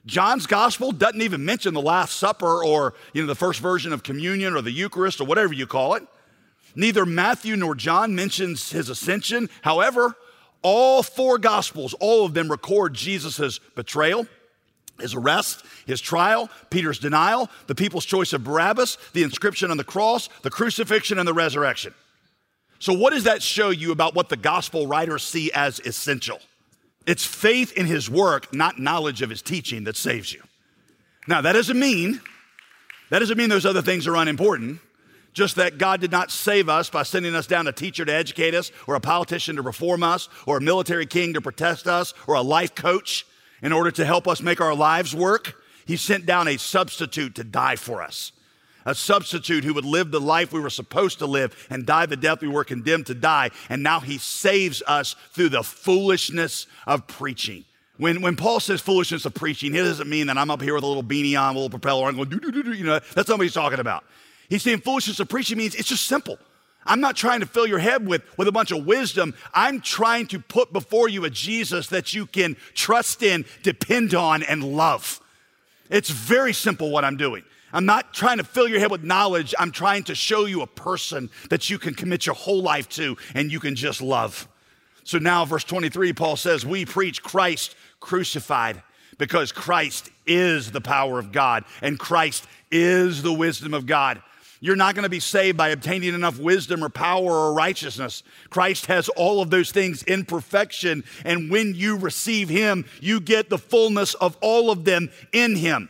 John's 0.07 0.47
gospel 0.47 0.93
doesn't 0.93 1.21
even 1.21 1.43
mention 1.43 1.73
the 1.73 1.81
Last 1.81 2.13
Supper 2.13 2.63
or 2.63 2.93
you 3.13 3.21
know, 3.21 3.27
the 3.27 3.35
first 3.35 3.59
version 3.59 3.91
of 3.91 4.03
communion 4.03 4.55
or 4.55 4.61
the 4.61 4.71
Eucharist 4.71 5.19
or 5.19 5.25
whatever 5.25 5.53
you 5.53 5.67
call 5.67 5.95
it. 5.95 6.07
Neither 6.75 7.05
Matthew 7.05 7.55
nor 7.57 7.75
John 7.75 8.15
mentions 8.15 8.71
his 8.71 8.89
ascension. 8.89 9.49
However, 9.61 10.15
all 10.61 11.03
four 11.03 11.37
gospels, 11.37 11.93
all 11.99 12.25
of 12.25 12.33
them 12.33 12.49
record 12.49 12.93
Jesus' 12.93 13.59
betrayal, 13.75 14.25
his 14.99 15.13
arrest, 15.13 15.63
his 15.85 15.99
trial, 15.99 16.49
Peter's 16.69 16.99
denial, 16.99 17.49
the 17.67 17.75
people's 17.75 18.05
choice 18.05 18.31
of 18.31 18.43
Barabbas, 18.43 18.97
the 19.13 19.23
inscription 19.23 19.71
on 19.71 19.77
the 19.77 19.83
cross, 19.83 20.29
the 20.41 20.49
crucifixion, 20.49 21.19
and 21.19 21.27
the 21.27 21.33
resurrection. 21.33 21.93
So, 22.79 22.93
what 22.93 23.11
does 23.11 23.25
that 23.25 23.43
show 23.43 23.69
you 23.69 23.91
about 23.91 24.15
what 24.15 24.29
the 24.29 24.37
gospel 24.37 24.87
writers 24.87 25.23
see 25.23 25.51
as 25.51 25.79
essential? 25.79 26.39
It's 27.07 27.25
faith 27.25 27.71
in 27.71 27.85
his 27.85 28.09
work, 28.09 28.53
not 28.53 28.77
knowledge 28.77 29.21
of 29.21 29.29
his 29.29 29.41
teaching, 29.41 29.85
that 29.85 29.95
saves 29.95 30.31
you. 30.31 30.43
Now, 31.27 31.41
that 31.41 31.53
doesn't 31.53 31.79
mean 31.79 32.21
that 33.09 33.19
doesn't 33.19 33.37
mean 33.37 33.49
those 33.49 33.65
other 33.65 33.81
things 33.81 34.05
are 34.05 34.15
unimportant. 34.17 34.81
Just 35.31 35.55
that 35.55 35.77
God 35.77 36.01
did 36.01 36.11
not 36.11 36.31
save 36.31 36.67
us 36.67 36.89
by 36.89 37.03
sending 37.03 37.35
us 37.35 37.47
down 37.47 37.67
a 37.67 37.71
teacher 37.71 38.03
to 38.03 38.13
educate 38.13 38.53
us, 38.53 38.71
or 38.87 38.95
a 38.95 38.99
politician 38.99 39.55
to 39.55 39.61
reform 39.61 40.03
us, 40.03 40.27
or 40.45 40.57
a 40.57 40.61
military 40.61 41.05
king 41.05 41.33
to 41.35 41.41
protect 41.41 41.87
us, 41.87 42.13
or 42.27 42.35
a 42.35 42.41
life 42.41 42.75
coach 42.75 43.25
in 43.61 43.71
order 43.71 43.91
to 43.91 44.03
help 44.03 44.27
us 44.27 44.41
make 44.41 44.59
our 44.59 44.73
lives 44.73 45.15
work. 45.15 45.63
He 45.85 45.95
sent 45.95 46.25
down 46.25 46.47
a 46.47 46.57
substitute 46.57 47.35
to 47.35 47.43
die 47.43 47.75
for 47.77 48.01
us 48.01 48.31
a 48.87 48.95
substitute 48.95 49.63
who 49.63 49.73
would 49.75 49.85
live 49.85 50.09
the 50.09 50.19
life 50.19 50.51
we 50.51 50.61
were 50.61 50.71
supposed 50.71 51.19
to 51.19 51.27
live 51.27 51.67
and 51.69 51.85
die 51.85 52.07
the 52.07 52.17
death 52.17 52.41
we 52.41 52.47
were 52.47 52.63
condemned 52.63 53.05
to 53.07 53.13
die. 53.13 53.51
And 53.69 53.83
now 53.83 53.99
he 53.99 54.17
saves 54.17 54.81
us 54.87 55.15
through 55.33 55.49
the 55.49 55.61
foolishness 55.61 56.65
of 56.87 57.05
preaching. 57.05 57.65
When, 57.97 58.21
when 58.21 58.35
Paul 58.35 58.59
says 58.59 58.79
foolishness 58.79 59.25
of 59.25 59.33
preaching, 59.33 59.75
it 59.75 59.83
doesn't 59.83 60.09
mean 60.09 60.27
that 60.27 60.37
I'm 60.37 60.49
up 60.49 60.61
here 60.61 60.73
with 60.73 60.83
a 60.83 60.87
little 60.87 61.03
beanie 61.03 61.39
on, 61.39 61.51
a 61.51 61.57
little 61.57 61.69
propeller, 61.69 62.07
I'm 62.07 62.15
going, 62.15 62.29
do, 62.29 62.39
do, 62.39 62.51
do, 62.51 62.63
do, 62.63 62.73
you 62.73 62.85
know, 62.85 62.99
that's 63.13 63.27
not 63.27 63.37
what 63.37 63.43
he's 63.43 63.53
talking 63.53 63.79
about. 63.79 64.05
He's 64.49 64.63
saying 64.63 64.79
foolishness 64.79 65.19
of 65.19 65.27
preaching 65.27 65.57
means 65.57 65.75
it's 65.75 65.89
just 65.89 66.05
simple. 66.05 66.39
I'm 66.85 67.01
not 67.01 67.17
trying 67.17 67.41
to 67.41 67.45
fill 67.45 67.67
your 67.67 67.79
head 67.79 68.07
with, 68.07 68.23
with 68.37 68.47
a 68.47 68.51
bunch 68.51 68.71
of 68.71 68.85
wisdom. 68.85 69.33
I'm 69.53 69.81
trying 69.81 70.27
to 70.27 70.39
put 70.39 70.71
before 70.71 71.09
you 71.09 71.25
a 71.25 71.29
Jesus 71.29 71.87
that 71.87 72.13
you 72.13 72.25
can 72.25 72.55
trust 72.73 73.21
in, 73.23 73.43
depend 73.63 74.15
on, 74.15 74.43
and 74.43 74.63
love. 74.63 75.19
It's 75.89 76.09
very 76.09 76.53
simple 76.53 76.89
what 76.91 77.03
I'm 77.03 77.17
doing. 77.17 77.43
I'm 77.73 77.85
not 77.85 78.13
trying 78.13 78.37
to 78.37 78.43
fill 78.43 78.67
your 78.67 78.79
head 78.79 78.91
with 78.91 79.03
knowledge. 79.03 79.53
I'm 79.59 79.71
trying 79.71 80.03
to 80.05 80.15
show 80.15 80.45
you 80.45 80.61
a 80.61 80.67
person 80.67 81.29
that 81.49 81.69
you 81.69 81.77
can 81.77 81.93
commit 81.93 82.25
your 82.25 82.35
whole 82.35 82.61
life 82.61 82.87
to 82.89 83.17
and 83.35 83.51
you 83.51 83.59
can 83.59 83.75
just 83.75 84.01
love. 84.01 84.47
So 85.03 85.17
now, 85.17 85.45
verse 85.45 85.63
23, 85.63 86.13
Paul 86.13 86.35
says, 86.35 86.65
We 86.65 86.85
preach 86.85 87.23
Christ 87.23 87.75
crucified 87.99 88.81
because 89.17 89.51
Christ 89.51 90.09
is 90.25 90.71
the 90.71 90.81
power 90.81 91.19
of 91.19 91.31
God 91.31 91.65
and 91.81 91.99
Christ 91.99 92.45
is 92.71 93.21
the 93.21 93.33
wisdom 93.33 93.73
of 93.73 93.85
God. 93.85 94.21
You're 94.59 94.75
not 94.75 94.95
going 94.95 95.03
to 95.03 95.09
be 95.09 95.19
saved 95.19 95.57
by 95.57 95.69
obtaining 95.69 96.13
enough 96.13 96.39
wisdom 96.39 96.83
or 96.83 96.89
power 96.89 97.31
or 97.31 97.53
righteousness. 97.53 98.23
Christ 98.49 98.87
has 98.87 99.07
all 99.09 99.41
of 99.41 99.49
those 99.49 99.71
things 99.71 100.03
in 100.03 100.25
perfection. 100.25 101.03
And 101.23 101.51
when 101.51 101.75
you 101.75 101.97
receive 101.97 102.49
Him, 102.49 102.85
you 102.99 103.19
get 103.19 103.49
the 103.49 103.59
fullness 103.59 104.13
of 104.15 104.35
all 104.41 104.71
of 104.71 104.83
them 104.83 105.11
in 105.31 105.55
Him. 105.55 105.89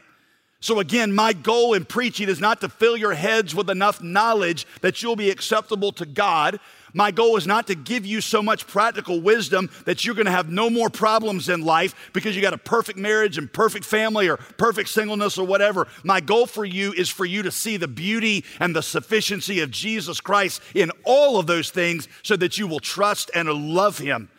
So, 0.60 0.80
again, 0.80 1.14
my 1.14 1.34
goal 1.34 1.76
in 1.76 1.86
preaching 1.86 2.30
is 2.30 2.40
not 2.40 2.62
to 2.62 2.70
fill 2.70 2.98
your 2.98 3.14
heads 3.14 3.54
with 3.54 3.70
enough 3.70 4.02
knowledge 4.02 4.66
that 4.82 5.04
you'll 5.04 5.16
be 5.16 5.30
acceptable 5.30 5.92
to 5.94 6.06
God. 6.06 6.60
My 6.94 7.12
goal 7.12 7.38
is 7.38 7.46
not 7.46 7.68
to 7.68 7.76
give 7.76 8.08
you 8.08 8.22
so 8.22 8.42
much 8.42 8.66
practical 8.66 9.22
wisdom 9.22 9.70
that 9.86 10.04
you're 10.04 10.16
going 10.16 10.26
to 10.26 10.32
have 10.32 10.50
no 10.50 10.68
more 10.72 10.90
problems 10.90 11.48
in 11.48 11.62
life 11.62 12.10
because 12.12 12.36
you 12.36 12.42
got 12.42 12.56
a 12.56 12.58
perfect 12.58 12.98
marriage 12.98 13.38
and 13.38 13.54
perfect 13.54 13.86
family 13.86 14.28
or 14.28 14.38
perfect 14.38 14.90
singleness 14.90 15.38
or 15.38 15.46
whatever. 15.46 15.88
My 16.04 16.22
goal 16.22 16.48
for 16.48 16.66
you 16.66 16.92
is 16.94 17.08
for 17.08 17.26
you 17.26 17.44
to 17.44 17.52
see 17.52 17.78
the 17.78 17.88
beauty 17.88 18.44
and 18.60 18.76
the 18.76 18.82
sufficiency 18.82 19.60
of 19.60 19.70
Jesus 19.70 20.20
Christ 20.20 20.60
in 20.74 20.90
all 21.04 21.38
of 21.38 21.46
those 21.46 21.70
things 21.70 22.08
so 22.24 22.36
that 22.36 22.58
you 22.58 22.66
will 22.66 22.80
trust 22.80 23.30
and 23.36 23.48
love 23.48 24.00
Him. 24.00 24.30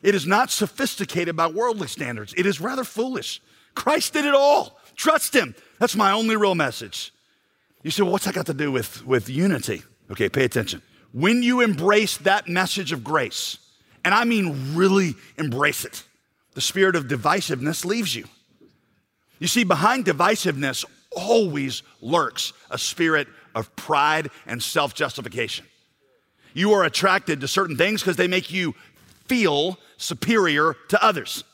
It 0.00 0.14
is 0.14 0.26
not 0.26 0.50
sophisticated 0.50 1.36
by 1.36 1.48
worldly 1.48 1.88
standards, 1.88 2.32
it 2.34 2.46
is 2.46 2.62
rather 2.62 2.84
foolish. 2.84 3.42
Christ 3.74 4.14
did 4.14 4.24
it 4.24 4.34
all. 4.34 4.80
Trust 4.96 5.34
Him. 5.34 5.54
That's 5.78 5.96
my 5.96 6.12
only 6.12 6.36
real 6.36 6.54
message. 6.54 7.12
You 7.82 7.90
say, 7.90 8.02
well, 8.02 8.12
what's 8.12 8.24
that 8.24 8.34
got 8.34 8.46
to 8.46 8.54
do 8.54 8.72
with, 8.72 9.06
with 9.06 9.28
unity? 9.28 9.82
Okay, 10.10 10.28
pay 10.28 10.44
attention. 10.44 10.82
When 11.12 11.42
you 11.42 11.60
embrace 11.60 12.16
that 12.18 12.48
message 12.48 12.92
of 12.92 13.04
grace, 13.04 13.58
and 14.04 14.14
I 14.14 14.24
mean 14.24 14.76
really 14.76 15.14
embrace 15.36 15.84
it, 15.84 16.02
the 16.54 16.60
spirit 16.60 16.96
of 16.96 17.04
divisiveness 17.04 17.84
leaves 17.84 18.14
you. 18.14 18.24
You 19.38 19.46
see, 19.46 19.64
behind 19.64 20.04
divisiveness 20.04 20.84
always 21.14 21.82
lurks 22.00 22.52
a 22.70 22.78
spirit 22.78 23.28
of 23.54 23.74
pride 23.76 24.30
and 24.46 24.62
self 24.62 24.94
justification. 24.94 25.66
You 26.54 26.72
are 26.72 26.84
attracted 26.84 27.40
to 27.40 27.48
certain 27.48 27.76
things 27.76 28.00
because 28.00 28.16
they 28.16 28.28
make 28.28 28.50
you 28.50 28.74
feel 29.26 29.78
superior 29.98 30.74
to 30.88 31.04
others. 31.04 31.44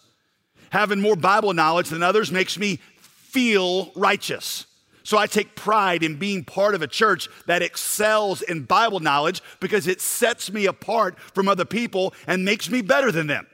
Having 0.71 1.01
more 1.01 1.17
Bible 1.17 1.53
knowledge 1.53 1.89
than 1.89 2.03
others 2.03 2.31
makes 2.31 2.59
me 2.59 2.81
feel 3.33 3.91
righteous. 3.97 4.67
So 5.05 5.19
I 5.19 5.27
take 5.27 5.57
pride 5.57 6.03
in 6.03 6.17
being 6.17 6.45
part 6.45 6.75
of 6.75 6.83
a 6.83 6.87
church 6.87 7.29
that 7.47 7.63
excels 7.63 8.43
in 8.43 8.65
Bible 8.65 9.01
knowledge 9.01 9.43
because 9.59 9.87
it 9.87 10.01
sets 10.01 10.53
me 10.53 10.67
apart 10.67 11.19
from 11.19 11.49
other 11.49 11.65
people 11.65 12.15
and 12.27 12.45
makes 12.45 12.71
me 12.71 12.83
better 12.83 13.11
than 13.11 13.27
them. 13.27 13.47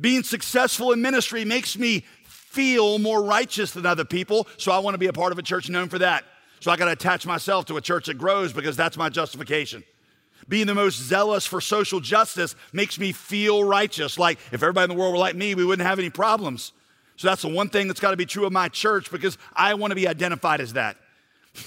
Being 0.00 0.22
successful 0.22 0.92
in 0.92 1.02
ministry 1.02 1.44
makes 1.44 1.76
me 1.76 2.04
feel 2.24 2.98
more 2.98 3.22
righteous 3.24 3.72
than 3.72 3.86
other 3.86 4.04
people, 4.04 4.46
so 4.56 4.70
I 4.70 4.78
want 4.78 4.94
to 4.94 4.98
be 4.98 5.06
a 5.06 5.12
part 5.12 5.32
of 5.32 5.38
a 5.38 5.42
church 5.42 5.68
known 5.68 5.88
for 5.88 5.98
that. 5.98 6.24
So 6.60 6.70
I 6.70 6.76
got 6.76 6.86
to 6.86 6.92
attach 6.92 7.26
myself 7.26 7.66
to 7.66 7.76
a 7.76 7.80
church 7.80 8.06
that 8.06 8.18
grows 8.18 8.52
because 8.52 8.76
that's 8.76 8.96
my 8.96 9.08
justification. 9.08 9.82
Being 10.48 10.66
the 10.66 10.74
most 10.74 10.96
zealous 10.96 11.44
for 11.44 11.60
social 11.60 12.00
justice 12.00 12.54
makes 12.72 12.98
me 12.98 13.12
feel 13.12 13.64
righteous. 13.64 14.18
Like 14.18 14.38
if 14.52 14.62
everybody 14.62 14.84
in 14.84 14.96
the 14.96 15.00
world 15.00 15.12
were 15.12 15.18
like 15.18 15.36
me, 15.36 15.54
we 15.54 15.64
wouldn't 15.64 15.86
have 15.86 15.98
any 15.98 16.10
problems. 16.10 16.72
So 17.18 17.26
that's 17.26 17.42
the 17.42 17.48
one 17.48 17.68
thing 17.68 17.88
that's 17.88 17.98
got 17.98 18.12
to 18.12 18.16
be 18.16 18.26
true 18.26 18.46
of 18.46 18.52
my 18.52 18.68
church 18.68 19.10
because 19.10 19.36
I 19.52 19.74
want 19.74 19.90
to 19.90 19.96
be 19.96 20.08
identified 20.08 20.60
as 20.60 20.72
that. 20.72 20.96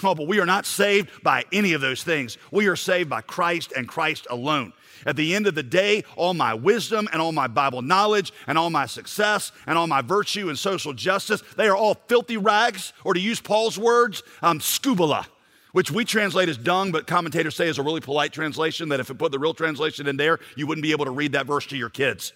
Oh, 0.03 0.15
but 0.15 0.25
we 0.25 0.39
are 0.39 0.45
not 0.45 0.65
saved 0.65 1.09
by 1.21 1.43
any 1.51 1.73
of 1.73 1.81
those 1.81 2.01
things. 2.01 2.37
We 2.49 2.67
are 2.67 2.77
saved 2.77 3.09
by 3.09 3.19
Christ 3.19 3.73
and 3.75 3.89
Christ 3.89 4.25
alone. 4.29 4.71
At 5.05 5.17
the 5.17 5.35
end 5.35 5.47
of 5.47 5.55
the 5.55 5.63
day, 5.63 6.05
all 6.15 6.33
my 6.33 6.53
wisdom 6.53 7.09
and 7.11 7.21
all 7.21 7.33
my 7.33 7.47
Bible 7.47 7.81
knowledge 7.81 8.31
and 8.47 8.57
all 8.57 8.69
my 8.69 8.85
success 8.85 9.51
and 9.67 9.77
all 9.77 9.87
my 9.87 10.01
virtue 10.01 10.47
and 10.47 10.57
social 10.57 10.93
justice, 10.93 11.43
they 11.57 11.67
are 11.67 11.75
all 11.75 11.95
filthy 12.07 12.37
rags, 12.37 12.93
or 13.03 13.13
to 13.13 13.19
use 13.19 13.41
Paul's 13.41 13.77
words, 13.77 14.23
um, 14.41 14.59
skubala, 14.59 15.25
which 15.73 15.91
we 15.91 16.05
translate 16.05 16.47
as 16.47 16.57
dung, 16.57 16.93
but 16.93 17.05
commentators 17.05 17.57
say 17.57 17.67
is 17.67 17.77
a 17.77 17.83
really 17.83 18.01
polite 18.01 18.31
translation 18.31 18.87
that 18.89 19.01
if 19.01 19.09
it 19.09 19.17
put 19.17 19.33
the 19.33 19.39
real 19.39 19.53
translation 19.53 20.07
in 20.07 20.15
there, 20.15 20.39
you 20.55 20.67
wouldn't 20.67 20.83
be 20.83 20.91
able 20.91 21.05
to 21.05 21.11
read 21.11 21.33
that 21.33 21.47
verse 21.47 21.65
to 21.65 21.75
your 21.75 21.89
kids. 21.89 22.31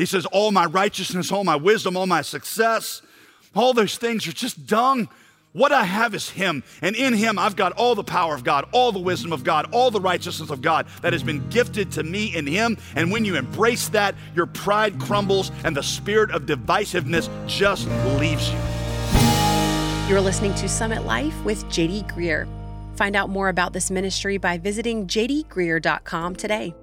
He 0.00 0.06
says, 0.06 0.24
All 0.26 0.50
my 0.50 0.64
righteousness, 0.64 1.30
all 1.30 1.44
my 1.44 1.56
wisdom, 1.56 1.94
all 1.94 2.06
my 2.06 2.22
success, 2.22 3.02
all 3.54 3.74
those 3.74 3.96
things 3.98 4.26
are 4.26 4.32
just 4.32 4.66
dung. 4.66 5.10
What 5.52 5.72
I 5.72 5.84
have 5.84 6.14
is 6.14 6.30
Him, 6.30 6.62
and 6.80 6.96
in 6.96 7.12
Him 7.12 7.38
I've 7.38 7.56
got 7.56 7.72
all 7.72 7.94
the 7.94 8.04
power 8.04 8.34
of 8.34 8.42
God, 8.42 8.66
all 8.72 8.92
the 8.92 9.00
wisdom 9.00 9.32
of 9.32 9.44
God, 9.44 9.68
all 9.72 9.90
the 9.90 10.00
righteousness 10.00 10.48
of 10.48 10.62
God 10.62 10.86
that 11.02 11.12
has 11.12 11.22
been 11.22 11.46
gifted 11.50 11.92
to 11.92 12.02
me 12.02 12.34
in 12.34 12.46
Him. 12.46 12.78
And 12.96 13.12
when 13.12 13.24
you 13.24 13.36
embrace 13.36 13.88
that, 13.88 14.14
your 14.34 14.46
pride 14.46 14.98
crumbles 15.00 15.50
and 15.64 15.76
the 15.76 15.82
spirit 15.82 16.30
of 16.30 16.46
divisiveness 16.46 17.28
just 17.46 17.86
leaves 18.18 18.48
you. 18.50 18.58
You're 20.08 20.20
listening 20.20 20.54
to 20.54 20.68
Summit 20.68 21.04
Life 21.04 21.34
with 21.44 21.62
JD 21.66 22.10
Greear. 22.10 22.48
Find 22.96 23.16
out 23.16 23.28
more 23.28 23.48
about 23.48 23.74
this 23.74 23.90
ministry 23.90 24.38
by 24.38 24.56
visiting 24.56 25.06
jdgreear.com 25.06 26.36
today. 26.36 26.74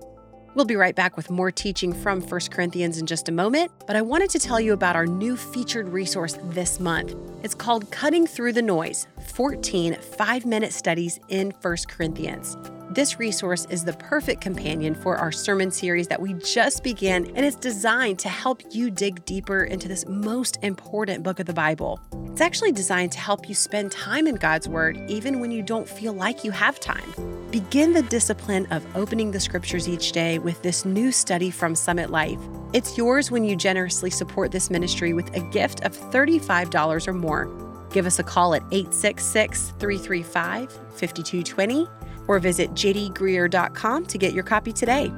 We'll 0.58 0.66
be 0.66 0.76
right 0.76 0.96
back 0.96 1.16
with 1.16 1.30
more 1.30 1.52
teaching 1.52 1.94
from 1.94 2.20
1 2.20 2.42
Corinthians 2.50 2.98
in 2.98 3.06
just 3.06 3.30
a 3.30 3.32
moment, 3.32 3.72
but 3.86 3.96
I 3.96 4.02
wanted 4.02 4.32
to 4.32 4.40
tell 4.40 4.60
you 4.60 4.74
about 4.74 4.96
our 4.96 5.06
new 5.06 5.38
featured 5.38 5.88
resource 5.88 6.36
this 6.46 6.80
month. 6.80 7.16
It's 7.44 7.54
called 7.54 7.92
Cutting 7.92 8.26
Through 8.26 8.54
the 8.54 8.64
Noise 8.64 9.08
14 9.30 9.96
five 9.96 10.46
minute 10.46 10.74
studies 10.74 11.20
in 11.30 11.52
1 11.62 11.78
Corinthians. 11.88 12.58
This 12.90 13.20
resource 13.20 13.68
is 13.70 13.84
the 13.84 13.94
perfect 13.94 14.42
companion 14.42 14.96
for 14.96 15.18
our 15.18 15.32
sermon 15.32 15.72
series 15.72 16.08
that 16.08 16.22
we 16.22 16.34
just 16.36 16.84
began, 16.84 17.26
and 17.36 17.46
it's 17.46 17.56
designed 17.56 18.18
to 18.20 18.30
help 18.30 18.64
you 18.72 18.90
dig 18.90 19.24
deeper 19.26 19.66
into 19.66 19.88
this 19.88 20.08
most 20.08 20.58
important 20.64 21.22
book 21.24 21.40
of 21.40 21.46
the 21.46 21.54
Bible. 21.54 22.00
It's 22.32 22.42
actually 22.42 22.72
designed 22.72 23.12
to 23.12 23.20
help 23.20 23.50
you 23.50 23.56
spend 23.56 23.92
time 23.92 24.26
in 24.26 24.36
God's 24.36 24.70
Word 24.70 24.98
even 25.10 25.42
when 25.42 25.52
you 25.52 25.62
don't 25.62 25.88
feel 25.88 26.14
like 26.14 26.44
you 26.44 26.52
have 26.52 26.80
time. 26.80 27.14
Begin 27.52 27.94
the 27.94 28.04
discipline 28.04 28.66
of 28.72 28.86
opening 28.96 29.32
the 29.32 29.40
scriptures 29.40 29.90
each 29.90 30.12
day 30.12 30.40
with 30.40 30.62
this 30.62 30.86
new 30.86 31.12
study 31.12 31.52
from 31.52 31.76
Summit 31.76 32.10
Life. 32.10 32.40
It's 32.74 32.98
yours 32.98 33.32
when 33.32 33.44
you 33.44 33.56
generously 33.56 34.10
support 34.10 34.52
this 34.52 34.70
ministry 34.70 35.14
with 35.14 35.36
a 35.36 35.42
gift 35.52 35.84
of 35.84 35.96
$35 35.96 37.08
or 37.08 37.14
more. 37.14 37.67
Give 37.98 38.06
us 38.06 38.20
a 38.20 38.24
call 38.24 38.54
at 38.54 38.62
866 38.70 39.74
335 39.80 40.72
5220 40.72 41.88
or 42.28 42.38
visit 42.38 42.70
jdgreear.com 42.74 44.06
to 44.06 44.18
get 44.20 44.34
your 44.34 44.44
copy 44.44 44.72
today. 44.72 45.12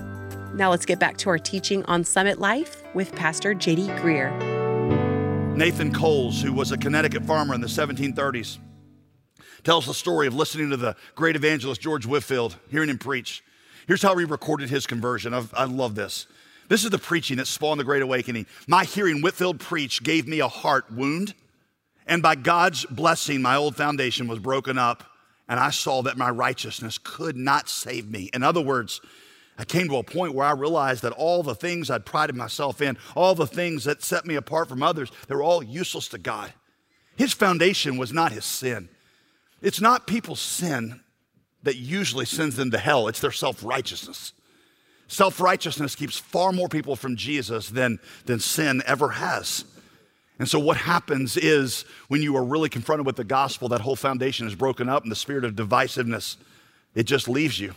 Now 0.53 0.69
let's 0.69 0.85
get 0.85 0.97
back 0.97 1.17
to 1.17 1.29
our 1.29 1.37
teaching 1.37 1.83
on 1.87 2.05
Summit 2.05 2.39
Life 2.39 2.81
with 2.93 3.13
Pastor 3.13 3.53
JD 3.53 3.99
Greear. 3.99 5.57
Nathan 5.57 5.93
Coles, 5.93 6.41
who 6.41 6.53
was 6.53 6.71
a 6.71 6.77
Connecticut 6.77 7.25
farmer 7.25 7.53
in 7.53 7.59
the 7.59 7.67
1730s, 7.67 8.59
tells 9.65 9.85
the 9.85 9.93
story 9.93 10.25
of 10.25 10.33
listening 10.33 10.69
to 10.69 10.77
the 10.77 10.95
great 11.15 11.35
evangelist 11.35 11.81
George 11.81 12.05
Whitefield, 12.05 12.55
hearing 12.69 12.89
him 12.89 12.97
preach. 12.97 13.43
Here's 13.87 14.03
how 14.03 14.15
he 14.15 14.23
recorded 14.23 14.69
his 14.69 14.87
conversion. 14.87 15.33
I've, 15.33 15.53
i 15.53 15.65
love 15.65 15.95
this. 15.95 16.27
This 16.69 16.85
is 16.85 16.91
the 16.91 16.97
preaching 16.97 17.35
that 17.39 17.47
spawned 17.47 17.81
the 17.81 17.83
Great 17.83 18.03
Awakening. 18.03 18.45
My 18.67 18.85
hearing 18.85 19.19
Whitefield 19.21 19.59
preach 19.59 20.01
gave 20.01 20.29
me 20.29 20.39
a 20.39 20.47
heart 20.47 20.89
wound, 20.89 21.33
and 22.09 22.23
by 22.23 22.33
God's 22.33 22.85
blessing, 22.85 23.41
my 23.41 23.55
old 23.55 23.75
foundation 23.75 24.27
was 24.27 24.39
broken 24.39 24.79
up, 24.79 25.03
and 25.47 25.59
I 25.59 25.69
saw 25.69 26.01
that 26.01 26.17
my 26.17 26.29
righteousness 26.31 26.97
could 26.97 27.37
not 27.37 27.69
save 27.69 28.09
me. 28.09 28.31
In 28.33 28.41
other 28.41 28.61
words, 28.61 28.99
I 29.59 29.63
came 29.63 29.87
to 29.89 29.97
a 29.97 30.03
point 30.03 30.33
where 30.33 30.47
I 30.47 30.53
realized 30.53 31.03
that 31.03 31.11
all 31.13 31.43
the 31.43 31.53
things 31.53 31.91
I'd 31.91 32.07
prided 32.07 32.35
myself 32.35 32.81
in, 32.81 32.97
all 33.15 33.35
the 33.35 33.45
things 33.45 33.83
that 33.83 34.01
set 34.01 34.25
me 34.25 34.33
apart 34.35 34.69
from 34.69 34.81
others, 34.81 35.11
they 35.27 35.35
were 35.35 35.43
all 35.43 35.61
useless 35.61 36.07
to 36.09 36.17
God. 36.17 36.51
His 37.15 37.33
foundation 37.33 37.97
was 37.97 38.11
not 38.11 38.31
his 38.31 38.45
sin. 38.45 38.89
It's 39.61 39.81
not 39.81 40.07
people's 40.07 40.39
sin 40.39 41.01
that 41.61 41.75
usually 41.75 42.25
sends 42.25 42.55
them 42.55 42.71
to 42.71 42.79
hell, 42.79 43.07
it's 43.07 43.21
their 43.21 43.31
self 43.31 43.63
righteousness. 43.63 44.33
Self 45.07 45.39
righteousness 45.39 45.95
keeps 45.95 46.17
far 46.17 46.51
more 46.53 46.69
people 46.69 46.95
from 46.95 47.15
Jesus 47.15 47.69
than, 47.69 47.99
than 48.25 48.39
sin 48.39 48.81
ever 48.87 49.09
has. 49.09 49.65
And 50.39 50.47
so, 50.47 50.57
what 50.57 50.77
happens 50.77 51.35
is 51.35 51.83
when 52.07 52.21
you 52.21 52.35
are 52.37 52.43
really 52.43 52.69
confronted 52.69 53.05
with 53.05 53.17
the 53.17 53.25
gospel, 53.25 53.67
that 53.69 53.81
whole 53.81 53.97
foundation 53.97 54.47
is 54.47 54.55
broken 54.55 54.87
up 54.87 55.03
and 55.03 55.11
the 55.11 55.15
spirit 55.17 55.43
of 55.43 55.53
divisiveness, 55.53 56.37
it 56.95 57.03
just 57.03 57.27
leaves 57.27 57.59
you. 57.59 57.75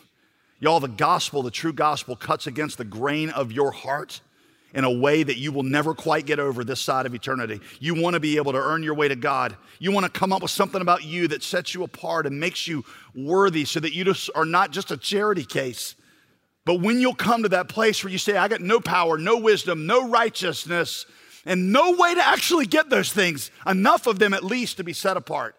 Y'all, 0.60 0.78
the 0.78 0.86
gospel, 0.86 1.42
the 1.42 1.50
true 1.50 1.72
gospel, 1.72 2.14
cuts 2.14 2.46
against 2.46 2.78
the 2.78 2.84
grain 2.84 3.30
of 3.30 3.50
your 3.50 3.72
heart 3.72 4.20
in 4.74 4.84
a 4.84 4.90
way 4.90 5.24
that 5.24 5.36
you 5.36 5.50
will 5.50 5.64
never 5.64 5.92
quite 5.92 6.24
get 6.24 6.38
over 6.38 6.64
this 6.64 6.80
side 6.80 7.04
of 7.04 7.14
eternity. 7.14 7.60
You 7.80 8.00
want 8.00 8.14
to 8.14 8.20
be 8.20 8.36
able 8.36 8.52
to 8.52 8.58
earn 8.58 8.84
your 8.84 8.94
way 8.94 9.08
to 9.08 9.16
God. 9.16 9.56
You 9.80 9.90
want 9.90 10.06
to 10.06 10.18
come 10.18 10.32
up 10.32 10.40
with 10.40 10.50
something 10.50 10.80
about 10.80 11.04
you 11.04 11.28
that 11.28 11.42
sets 11.42 11.74
you 11.74 11.82
apart 11.82 12.26
and 12.26 12.38
makes 12.38 12.66
you 12.68 12.84
worthy 13.14 13.64
so 13.64 13.80
that 13.80 13.92
you 13.92 14.04
just 14.04 14.30
are 14.34 14.44
not 14.44 14.70
just 14.70 14.92
a 14.92 14.96
charity 14.96 15.44
case. 15.44 15.96
But 16.64 16.80
when 16.80 17.00
you'll 17.00 17.14
come 17.14 17.42
to 17.42 17.48
that 17.50 17.68
place 17.68 18.02
where 18.02 18.12
you 18.12 18.18
say, 18.18 18.36
I 18.36 18.46
got 18.48 18.60
no 18.60 18.80
power, 18.80 19.18
no 19.18 19.38
wisdom, 19.38 19.86
no 19.86 20.08
righteousness, 20.08 21.06
and 21.44 21.72
no 21.72 21.92
way 21.92 22.14
to 22.14 22.26
actually 22.26 22.66
get 22.66 22.90
those 22.90 23.12
things, 23.12 23.50
enough 23.66 24.06
of 24.06 24.18
them 24.18 24.34
at 24.34 24.44
least 24.44 24.76
to 24.76 24.84
be 24.84 24.92
set 24.92 25.16
apart. 25.16 25.56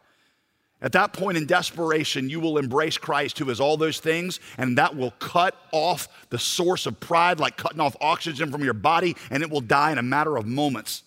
At 0.82 0.92
that 0.92 1.13
point 1.13 1.38
in 1.38 1.46
desperation, 1.46 2.30
you 2.30 2.42
will 2.42 2.58
embrace 2.58 2.98
Christ, 2.98 3.40
who 3.40 3.50
is 3.50 3.62
all 3.62 3.78
those 3.78 4.02
things, 4.02 4.42
and 4.58 4.78
that 4.78 4.98
will 4.98 5.12
cut 5.12 5.56
off 5.72 6.10
the 6.30 6.38
source 6.38 6.86
of 6.86 7.00
pride 7.00 7.40
like 7.40 7.56
cutting 7.56 7.80
off 7.80 7.96
oxygen 8.02 8.52
from 8.52 8.66
your 8.66 8.74
body, 8.74 9.16
and 9.32 9.42
it 9.42 9.50
will 9.50 9.62
die 9.62 9.94
in 9.94 9.98
a 9.98 10.04
matter 10.04 10.36
of 10.36 10.46
moments. 10.46 11.04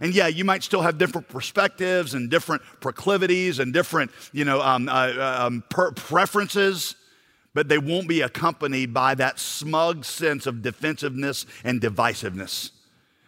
And 0.00 0.14
yeah, 0.14 0.28
you 0.28 0.46
might 0.46 0.62
still 0.62 0.80
have 0.80 0.96
different 0.96 1.28
perspectives 1.28 2.14
and 2.14 2.30
different 2.30 2.62
proclivities 2.80 3.58
and 3.58 3.74
different, 3.74 4.10
you 4.32 4.46
know, 4.46 4.62
um, 4.62 4.88
uh, 4.88 4.92
uh 4.92 5.46
um, 5.46 5.64
per- 5.68 5.92
preferences, 5.92 6.96
but 7.52 7.68
they 7.68 7.76
won't 7.76 8.08
be 8.08 8.22
accompanied 8.22 8.94
by 8.94 9.14
that 9.16 9.38
smug 9.38 10.06
sense 10.06 10.46
of 10.46 10.62
defensiveness 10.62 11.44
and 11.62 11.82
divisiveness. 11.82 12.70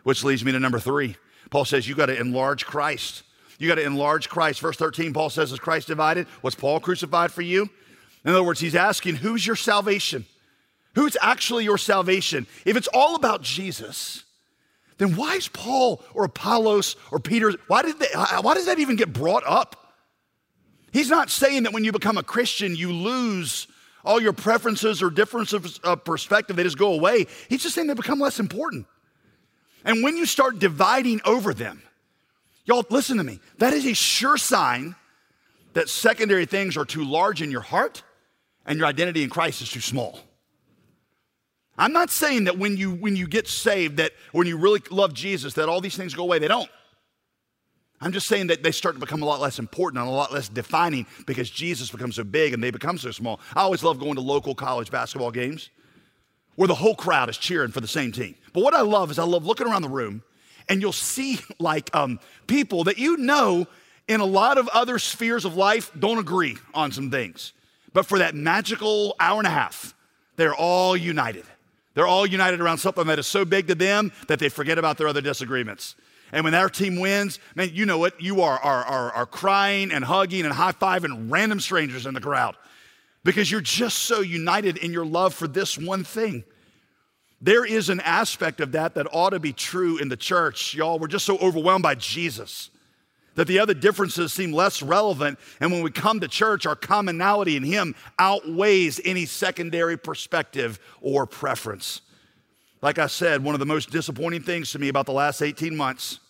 Which 0.02 0.24
leads 0.24 0.44
me 0.44 0.52
to 0.52 0.60
number 0.60 0.78
three. 0.78 1.16
Paul 1.50 1.64
says 1.64 1.88
you 1.88 1.94
got 1.94 2.06
to 2.06 2.18
enlarge 2.18 2.66
Christ. 2.66 3.22
You 3.58 3.68
got 3.68 3.76
to 3.76 3.84
enlarge 3.84 4.28
Christ. 4.28 4.60
Verse 4.60 4.76
13, 4.76 5.12
Paul 5.12 5.30
says, 5.30 5.52
Is 5.52 5.58
Christ 5.58 5.88
divided? 5.88 6.26
Was 6.42 6.54
Paul 6.54 6.80
crucified 6.80 7.30
for 7.30 7.42
you? 7.42 7.68
In 8.24 8.30
other 8.30 8.42
words, 8.42 8.60
he's 8.60 8.74
asking, 8.74 9.16
Who's 9.16 9.46
your 9.46 9.56
salvation? 9.56 10.24
Who's 10.94 11.16
actually 11.20 11.64
your 11.64 11.78
salvation? 11.78 12.46
If 12.64 12.76
it's 12.76 12.88
all 12.92 13.14
about 13.14 13.42
Jesus, 13.42 14.24
then 14.98 15.16
why 15.16 15.36
is 15.36 15.48
Paul 15.48 16.02
or 16.14 16.24
Apollos 16.24 16.96
or 17.10 17.18
Peter, 17.18 17.52
why, 17.66 17.82
did 17.82 17.98
they, 17.98 18.08
why 18.40 18.54
does 18.54 18.66
that 18.66 18.78
even 18.78 18.96
get 18.96 19.12
brought 19.12 19.42
up? 19.46 19.94
He's 20.92 21.08
not 21.08 21.30
saying 21.30 21.62
that 21.62 21.72
when 21.72 21.84
you 21.84 21.92
become 21.92 22.18
a 22.18 22.22
Christian, 22.22 22.76
you 22.76 22.92
lose 22.92 23.66
all 24.04 24.20
your 24.20 24.32
preferences 24.32 25.02
or 25.02 25.10
differences 25.10 25.78
of 25.78 26.04
perspective, 26.04 26.56
they 26.56 26.64
just 26.64 26.78
go 26.78 26.92
away. 26.92 27.26
He's 27.48 27.62
just 27.62 27.74
saying 27.74 27.86
they 27.86 27.94
become 27.94 28.20
less 28.20 28.38
important. 28.38 28.86
And 29.84 30.02
when 30.02 30.16
you 30.16 30.26
start 30.26 30.58
dividing 30.58 31.20
over 31.24 31.52
them, 31.54 31.82
Y'all, 32.64 32.84
listen 32.90 33.16
to 33.16 33.24
me. 33.24 33.40
That 33.58 33.72
is 33.72 33.86
a 33.86 33.94
sure 33.94 34.36
sign 34.36 34.94
that 35.72 35.88
secondary 35.88 36.46
things 36.46 36.76
are 36.76 36.84
too 36.84 37.04
large 37.04 37.42
in 37.42 37.50
your 37.50 37.60
heart 37.60 38.02
and 38.66 38.78
your 38.78 38.86
identity 38.86 39.22
in 39.22 39.30
Christ 39.30 39.62
is 39.62 39.70
too 39.70 39.80
small. 39.80 40.20
I'm 41.76 41.92
not 41.92 42.10
saying 42.10 42.44
that 42.44 42.58
when 42.58 42.76
you 42.76 42.92
when 42.92 43.16
you 43.16 43.26
get 43.26 43.48
saved 43.48 43.96
that 43.96 44.12
when 44.32 44.46
you 44.46 44.58
really 44.58 44.82
love 44.90 45.14
Jesus 45.14 45.54
that 45.54 45.68
all 45.68 45.80
these 45.80 45.96
things 45.96 46.14
go 46.14 46.22
away. 46.22 46.38
They 46.38 46.48
don't. 46.48 46.68
I'm 48.00 48.12
just 48.12 48.26
saying 48.26 48.48
that 48.48 48.62
they 48.62 48.72
start 48.72 48.96
to 48.96 49.00
become 49.00 49.22
a 49.22 49.24
lot 49.24 49.40
less 49.40 49.58
important 49.58 50.00
and 50.00 50.08
a 50.08 50.12
lot 50.12 50.32
less 50.32 50.48
defining 50.48 51.06
because 51.26 51.48
Jesus 51.48 51.90
becomes 51.90 52.16
so 52.16 52.24
big 52.24 52.52
and 52.52 52.62
they 52.62 52.70
become 52.70 52.98
so 52.98 53.10
small. 53.10 53.40
I 53.54 53.62
always 53.62 53.82
love 53.82 53.98
going 53.98 54.16
to 54.16 54.20
local 54.20 54.54
college 54.54 54.90
basketball 54.90 55.30
games 55.30 55.70
where 56.62 56.68
the 56.68 56.76
whole 56.76 56.94
crowd 56.94 57.28
is 57.28 57.36
cheering 57.36 57.72
for 57.72 57.80
the 57.80 57.88
same 57.88 58.12
team. 58.12 58.36
But 58.52 58.62
what 58.62 58.72
I 58.72 58.82
love 58.82 59.10
is 59.10 59.18
I 59.18 59.24
love 59.24 59.44
looking 59.44 59.66
around 59.66 59.82
the 59.82 59.88
room 59.88 60.22
and 60.68 60.80
you'll 60.80 60.92
see 60.92 61.40
like 61.58 61.92
um, 61.92 62.20
people 62.46 62.84
that 62.84 62.98
you 62.98 63.16
know 63.16 63.66
in 64.06 64.20
a 64.20 64.24
lot 64.24 64.58
of 64.58 64.68
other 64.68 65.00
spheres 65.00 65.44
of 65.44 65.56
life 65.56 65.90
don't 65.98 66.18
agree 66.18 66.56
on 66.72 66.92
some 66.92 67.10
things. 67.10 67.52
But 67.92 68.06
for 68.06 68.20
that 68.20 68.36
magical 68.36 69.16
hour 69.18 69.38
and 69.38 69.46
a 69.48 69.50
half, 69.50 69.92
they're 70.36 70.54
all 70.54 70.96
united. 70.96 71.46
They're 71.94 72.06
all 72.06 72.26
united 72.26 72.60
around 72.60 72.78
something 72.78 73.08
that 73.08 73.18
is 73.18 73.26
so 73.26 73.44
big 73.44 73.66
to 73.66 73.74
them 73.74 74.12
that 74.28 74.38
they 74.38 74.48
forget 74.48 74.78
about 74.78 74.98
their 74.98 75.08
other 75.08 75.20
disagreements. 75.20 75.96
And 76.30 76.44
when 76.44 76.54
our 76.54 76.68
team 76.68 77.00
wins, 77.00 77.40
man, 77.56 77.70
you 77.72 77.86
know 77.86 77.98
what? 77.98 78.20
You 78.22 78.42
are, 78.42 78.56
are, 78.60 78.84
are, 78.84 79.10
are 79.10 79.26
crying 79.26 79.90
and 79.90 80.04
hugging 80.04 80.44
and 80.44 80.54
high 80.54 80.70
fiving 80.70 81.28
random 81.28 81.58
strangers 81.58 82.06
in 82.06 82.14
the 82.14 82.20
crowd 82.20 82.54
because 83.24 83.50
you're 83.50 83.60
just 83.60 83.98
so 83.98 84.20
united 84.20 84.76
in 84.76 84.92
your 84.92 85.04
love 85.04 85.34
for 85.34 85.48
this 85.48 85.76
one 85.76 86.04
thing. 86.04 86.44
There 87.42 87.64
is 87.64 87.88
an 87.88 87.98
aspect 88.00 88.60
of 88.60 88.70
that 88.72 88.94
that 88.94 89.08
ought 89.12 89.30
to 89.30 89.40
be 89.40 89.52
true 89.52 89.98
in 89.98 90.08
the 90.08 90.16
church. 90.16 90.74
Y'all, 90.74 91.00
we're 91.00 91.08
just 91.08 91.26
so 91.26 91.36
overwhelmed 91.38 91.82
by 91.82 91.96
Jesus 91.96 92.70
that 93.34 93.48
the 93.48 93.58
other 93.58 93.74
differences 93.74 94.32
seem 94.32 94.52
less 94.52 94.80
relevant. 94.80 95.40
And 95.58 95.72
when 95.72 95.82
we 95.82 95.90
come 95.90 96.20
to 96.20 96.28
church, 96.28 96.66
our 96.66 96.76
commonality 96.76 97.56
in 97.56 97.64
Him 97.64 97.96
outweighs 98.18 99.00
any 99.04 99.26
secondary 99.26 99.96
perspective 99.96 100.78
or 101.00 101.26
preference. 101.26 102.02
Like 102.80 102.98
I 102.98 103.08
said, 103.08 103.42
one 103.42 103.56
of 103.56 103.58
the 103.58 103.66
most 103.66 103.90
disappointing 103.90 104.42
things 104.42 104.70
to 104.72 104.78
me 104.78 104.88
about 104.88 105.06
the 105.06 105.12
last 105.12 105.42
18 105.42 105.76
months 105.76 106.20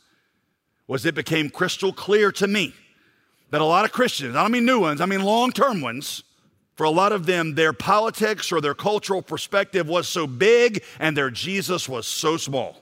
was 0.87 1.05
it 1.05 1.15
became 1.15 1.51
crystal 1.51 1.93
clear 1.93 2.33
to 2.33 2.47
me 2.47 2.75
that 3.51 3.61
a 3.61 3.65
lot 3.65 3.85
of 3.85 3.93
Christians, 3.93 4.35
I 4.35 4.43
don't 4.43 4.53
mean 4.53 4.65
new 4.65 4.81
ones, 4.81 5.03
I 5.03 5.07
mean 5.07 5.23
long 5.23 5.53
term 5.53 5.83
ones, 5.83 6.23
for 6.75 6.85
a 6.85 6.91
lot 6.91 7.13
of 7.13 7.27
them, 7.27 7.55
their 7.55 7.73
politics 7.73 8.51
or 8.51 8.61
their 8.61 8.75
cultural 8.75 9.23
perspective 9.23 9.89
was 9.89 10.09
so 10.09 10.27
big 10.27 10.83
and 10.99 11.17
their 11.17 11.31
Jesus 11.31 11.89
was 11.89 12.07
so 12.07 12.37
small. 12.37 12.79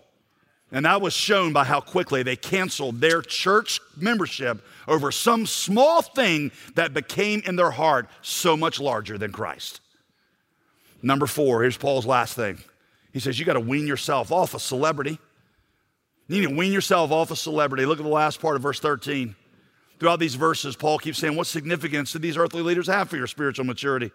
And 0.73 0.85
that 0.87 1.01
was 1.01 1.13
shown 1.13 1.53
by 1.53 1.65
how 1.65 1.81
quickly 1.81 2.23
they 2.23 2.37
canceled 2.37 3.01
their 3.01 3.23
church 3.23 3.81
membership 3.97 4.65
over 4.87 5.11
some 5.11 5.45
small 5.47 6.01
thing 6.01 6.53
that 6.77 6.95
became 6.95 7.43
in 7.45 7.57
their 7.57 7.73
heart 7.73 8.09
so 8.23 8.57
much 8.57 8.79
larger 8.79 9.19
than 9.19 9.33
Christ. 9.33 9.81
Number 11.03 11.27
four, 11.27 11.63
here's 11.63 11.77
Paul's 11.77 12.07
last 12.07 12.35
thing. 12.35 12.59
He 13.13 13.19
says, 13.19 13.39
You 13.39 13.45
got 13.45 13.55
to 13.55 13.61
wean 13.61 13.87
yourself 13.87 14.31
off 14.31 14.55
a 14.55 14.61
celebrity. 14.61 15.19
You 16.29 16.41
need 16.41 16.49
to 16.49 16.55
wean 16.55 16.73
yourself 16.73 17.11
off 17.11 17.33
a 17.33 17.37
celebrity. 17.37 17.85
Look 17.85 17.99
at 17.99 18.05
the 18.05 18.09
last 18.09 18.41
part 18.41 18.55
of 18.55 18.63
verse 18.63 18.79
13. 18.79 19.35
Throughout 20.01 20.19
these 20.19 20.35
verses, 20.35 20.77
Paul 20.77 20.99
keeps 20.99 21.19
saying, 21.19 21.37
What 21.37 21.47
significance 21.47 22.13
do 22.13 22.19
these 22.19 22.39
earthly 22.39 22.63
leaders 22.63 22.87
have 22.87 23.11
for 23.11 23.19
your 23.19 23.27
spiritual 23.27 23.67
maturity 23.67 24.11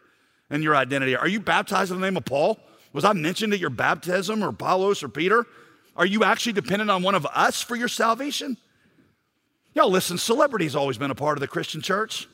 and 0.50 0.63
your 0.63 0.76
identity? 0.76 1.15
Are 1.15 1.28
you 1.28 1.39
baptized 1.39 1.91
in 1.91 2.02
the 2.02 2.06
name 2.06 2.17
of 2.17 2.26
Paul? 2.26 2.60
Was 2.91 3.06
I 3.06 3.13
mentioned 3.13 3.54
at 3.54 3.60
your 3.60 3.69
baptism 3.69 4.43
or 4.43 4.50
Apollos 4.50 5.04
or 5.04 5.10
Peter? 5.10 5.45
Are 5.95 6.06
you 6.06 6.24
actually 6.24 6.54
dependent 6.54 6.89
on 6.89 7.04
one 7.04 7.13
of 7.13 7.28
us 7.28 7.62
for 7.62 7.76
your 7.76 7.88
salvation? 7.88 8.58
Y'all, 9.76 9.91
listen, 9.91 10.17
celebrity's 10.17 10.76
always 10.76 10.98
been 10.98 11.12
a 11.12 11.15
part 11.15 11.38
of 11.38 11.41
the 11.41 11.48
Christian 11.48 11.82
church. 11.82 12.28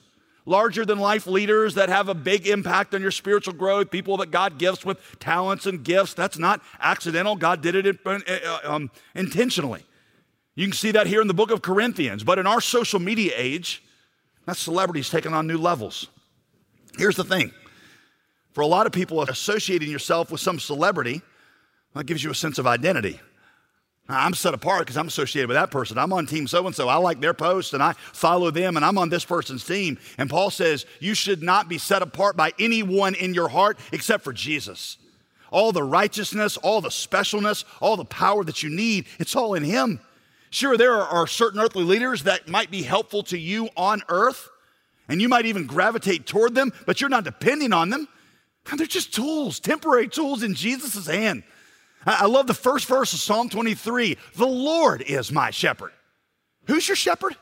Larger 0.46 0.86
than 0.86 0.98
life 0.98 1.28
leaders 1.28 1.76
that 1.76 1.90
have 1.90 2.08
a 2.08 2.14
big 2.16 2.48
impact 2.48 2.96
on 2.96 3.02
your 3.02 3.12
spiritual 3.12 3.54
growth, 3.54 3.92
people 3.92 4.18
that 4.18 4.32
God 4.32 4.58
gifts 4.58 4.86
with 4.86 4.98
talents 5.20 5.66
and 5.66 5.84
gifts. 5.84 6.14
That's 6.14 6.38
not 6.38 6.62
accidental. 6.80 7.36
God 7.36 7.62
did 7.62 7.76
it 7.76 8.00
uh, 8.06 8.60
um, 8.64 8.90
intentionally. 9.14 9.84
You 10.56 10.68
can 10.68 10.74
see 10.74 10.92
that 10.92 11.08
here 11.08 11.22
in 11.22 11.28
the 11.28 11.34
book 11.34 11.52
of 11.52 11.62
Corinthians. 11.62 12.24
But 12.24 12.40
in 12.40 12.48
our 12.48 12.62
social 12.62 13.00
media 13.00 13.34
age, 13.36 13.84
that 14.46 14.58
celebrity's 14.58 15.10
taking 15.10 15.34
on 15.34 15.48
new 15.48 15.58
levels. 15.58 16.08
Here's 16.98 17.16
the 17.16 17.24
thing 17.24 17.52
for 18.54 18.62
a 18.62 18.68
lot 18.68 18.86
of 18.86 18.92
people, 18.92 19.22
associating 19.22 19.90
yourself 19.90 20.30
with 20.30 20.42
some 20.42 20.60
celebrity, 20.60 21.22
that 21.94 22.06
gives 22.06 22.24
you 22.24 22.32
a 22.32 22.36
sense 22.36 22.58
of 22.58 22.68
identity. 22.68 23.20
I'm 24.10 24.34
set 24.34 24.54
apart 24.54 24.82
because 24.82 24.98
I'm 24.98 25.08
associated 25.08 25.48
with 25.48 25.56
that 25.56 25.72
person. 25.72 25.98
I'm 25.98 26.12
on 26.12 26.26
team 26.26 26.48
so 26.48 26.66
and 26.66 26.76
so. 26.76 26.90
I 26.90 26.96
like 26.96 27.22
their 27.22 27.34
posts 27.34 27.74
and 27.74 27.82
I 27.82 27.94
follow 27.94 28.52
them 28.52 28.76
and 28.76 28.84
I'm 28.84 28.98
on 28.98 29.08
this 29.08 29.24
person's 29.24 29.64
team. 29.64 30.00
And 30.18 30.30
Paul 30.30 30.50
says, 30.50 30.86
You 31.00 31.14
should 31.14 31.42
not 31.42 31.70
be 31.70 31.78
set 31.78 32.02
apart 32.02 32.36
by 32.36 32.52
anyone 32.60 33.16
in 33.16 33.34
your 33.34 33.48
heart 33.48 33.80
except 33.94 34.24
for 34.24 34.34
Jesus. 34.34 34.98
all 35.50 35.72
the 35.72 35.84
righteousness, 35.84 36.58
all 36.58 36.82
the 36.82 36.90
specialness, 36.90 37.66
all 37.82 37.98
the 37.98 38.06
power 38.06 38.44
that 38.44 38.64
you 38.64 38.70
need, 38.70 39.06
it's 39.20 39.36
all 39.36 39.54
in 39.54 39.64
Him. 39.64 40.00
Sure, 40.52 40.76
there 40.76 40.94
are 40.94 41.26
certain 41.28 41.62
earthly 41.62 41.86
leaders 41.86 42.24
that 42.24 42.50
might 42.50 42.70
be 42.70 42.84
helpful 42.84 43.24
to 43.24 43.38
you 43.38 43.70
on 43.78 44.04
earth, 44.10 44.50
and 45.08 45.22
you 45.22 45.30
might 45.30 45.46
even 45.46 45.66
gravitate 45.66 46.28
toward 46.28 46.54
them, 46.54 46.74
but 46.86 47.00
you're 47.00 47.10
not 47.10 47.24
depending 47.24 47.72
on 47.72 47.90
them. 47.90 48.08
They're 48.76 48.86
just 48.86 49.14
tools, 49.14 49.62
temporary 49.62 50.10
tools 50.10 50.44
in 50.44 50.54
Jesus' 50.54 51.08
hand. 51.08 51.44
I 52.06 52.26
love 52.26 52.48
the 52.48 52.54
first 52.54 52.86
verse 52.86 53.14
of 53.14 53.20
Psalm 53.20 53.48
23 53.48 54.18
The 54.36 54.46
Lord 54.46 55.02
is 55.02 55.32
my 55.32 55.52
shepherd. 55.52 55.92
Who's 56.68 56.88
your 56.88 56.98
shepherd? 56.98 57.38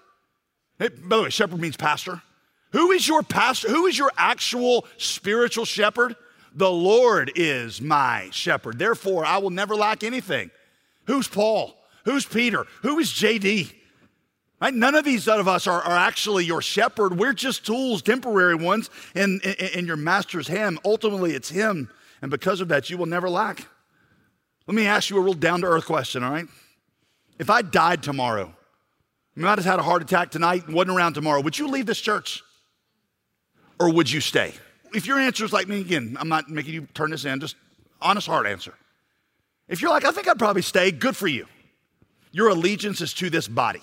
Hey, 0.77 0.89
by 0.89 1.17
the 1.17 1.23
way, 1.23 1.29
shepherd 1.29 1.59
means 1.59 1.77
pastor. 1.77 2.21
Who 2.73 2.91
is 2.91 3.07
your 3.07 3.23
pastor? 3.23 3.69
Who 3.69 3.87
is 3.87 3.97
your 3.97 4.11
actual 4.17 4.85
spiritual 4.97 5.65
shepherd? 5.65 6.15
The 6.53 6.71
Lord 6.71 7.31
is 7.35 7.81
my 7.81 8.29
shepherd. 8.31 8.77
Therefore, 8.77 9.25
I 9.25 9.39
will 9.39 9.49
never 9.49 9.75
lack 9.75 10.03
anything. 10.03 10.51
Who's 11.07 11.27
Paul? 11.27 11.78
Who's 12.09 12.25
Peter? 12.25 12.65
Who 12.81 12.97
is 12.97 13.11
JD? 13.11 13.71
Right? 14.59 14.73
None 14.73 14.95
of 14.95 15.05
these 15.05 15.27
of 15.27 15.47
us 15.47 15.67
are, 15.67 15.79
are 15.83 15.95
actually 15.95 16.43
your 16.43 16.59
shepherd. 16.59 17.19
We're 17.19 17.33
just 17.33 17.67
tools, 17.67 18.01
temporary 18.01 18.55
ones, 18.55 18.89
in, 19.13 19.39
in, 19.43 19.53
in 19.75 19.85
your 19.85 19.95
master's 19.95 20.47
hand. 20.47 20.79
Ultimately, 20.83 21.35
it's 21.35 21.49
him. 21.49 21.87
And 22.23 22.31
because 22.31 22.61
of 22.61 22.67
that, 22.69 22.89
you 22.89 22.97
will 22.97 23.05
never 23.05 23.29
lack. 23.29 23.67
Let 24.65 24.73
me 24.73 24.87
ask 24.87 25.11
you 25.11 25.19
a 25.19 25.21
real 25.21 25.35
down 25.35 25.61
to 25.61 25.67
earth 25.67 25.85
question, 25.85 26.23
all 26.23 26.31
right? 26.31 26.47
If 27.37 27.51
I 27.51 27.61
died 27.61 28.01
tomorrow, 28.01 28.55
I 29.37 29.39
might 29.39 29.59
have 29.59 29.65
had 29.65 29.77
a 29.77 29.83
heart 29.83 30.01
attack 30.01 30.31
tonight 30.31 30.65
and 30.65 30.73
wasn't 30.73 30.97
around 30.97 31.13
tomorrow, 31.13 31.41
would 31.41 31.59
you 31.59 31.67
leave 31.67 31.85
this 31.85 32.01
church? 32.01 32.41
Or 33.79 33.93
would 33.93 34.11
you 34.11 34.19
stay? 34.19 34.55
If 34.95 35.05
your 35.05 35.19
answer 35.19 35.45
is 35.45 35.53
like 35.53 35.67
me, 35.67 35.79
again, 35.79 36.17
I'm 36.19 36.27
not 36.27 36.49
making 36.49 36.73
you 36.73 36.87
turn 36.95 37.11
this 37.11 37.25
in, 37.25 37.39
just 37.39 37.55
honest 38.01 38.25
heart 38.25 38.47
answer. 38.47 38.73
If 39.67 39.79
you're 39.79 39.91
like, 39.91 40.05
I 40.05 40.11
think 40.11 40.27
I'd 40.27 40.39
probably 40.39 40.63
stay, 40.63 40.89
good 40.89 41.15
for 41.15 41.27
you. 41.27 41.45
Your 42.31 42.49
allegiance 42.49 43.01
is 43.01 43.13
to 43.15 43.29
this 43.29 43.47
body, 43.47 43.81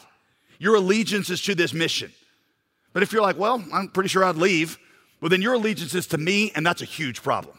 your 0.59 0.77
allegiance 0.77 1.31
is 1.31 1.43
to 1.43 1.55
this 1.55 1.73
mission. 1.73 2.13
But 2.93 3.03
if 3.03 3.13
you're 3.13 3.23
like, 3.23 3.39
well, 3.39 3.63
I'm 3.75 3.89
pretty 3.89 4.09
sure 4.09 4.25
I'd 4.25 4.37
leave, 4.37 4.79
well, 5.21 5.29
then 5.29 5.43
your 5.43 5.55
allegiance 5.55 5.95
is 5.95 6.07
to 6.09 6.19
me, 6.19 6.51
and 6.55 6.65
that's 6.65 6.81
a 6.81 6.87
huge 6.87 7.23
problem. 7.23 7.59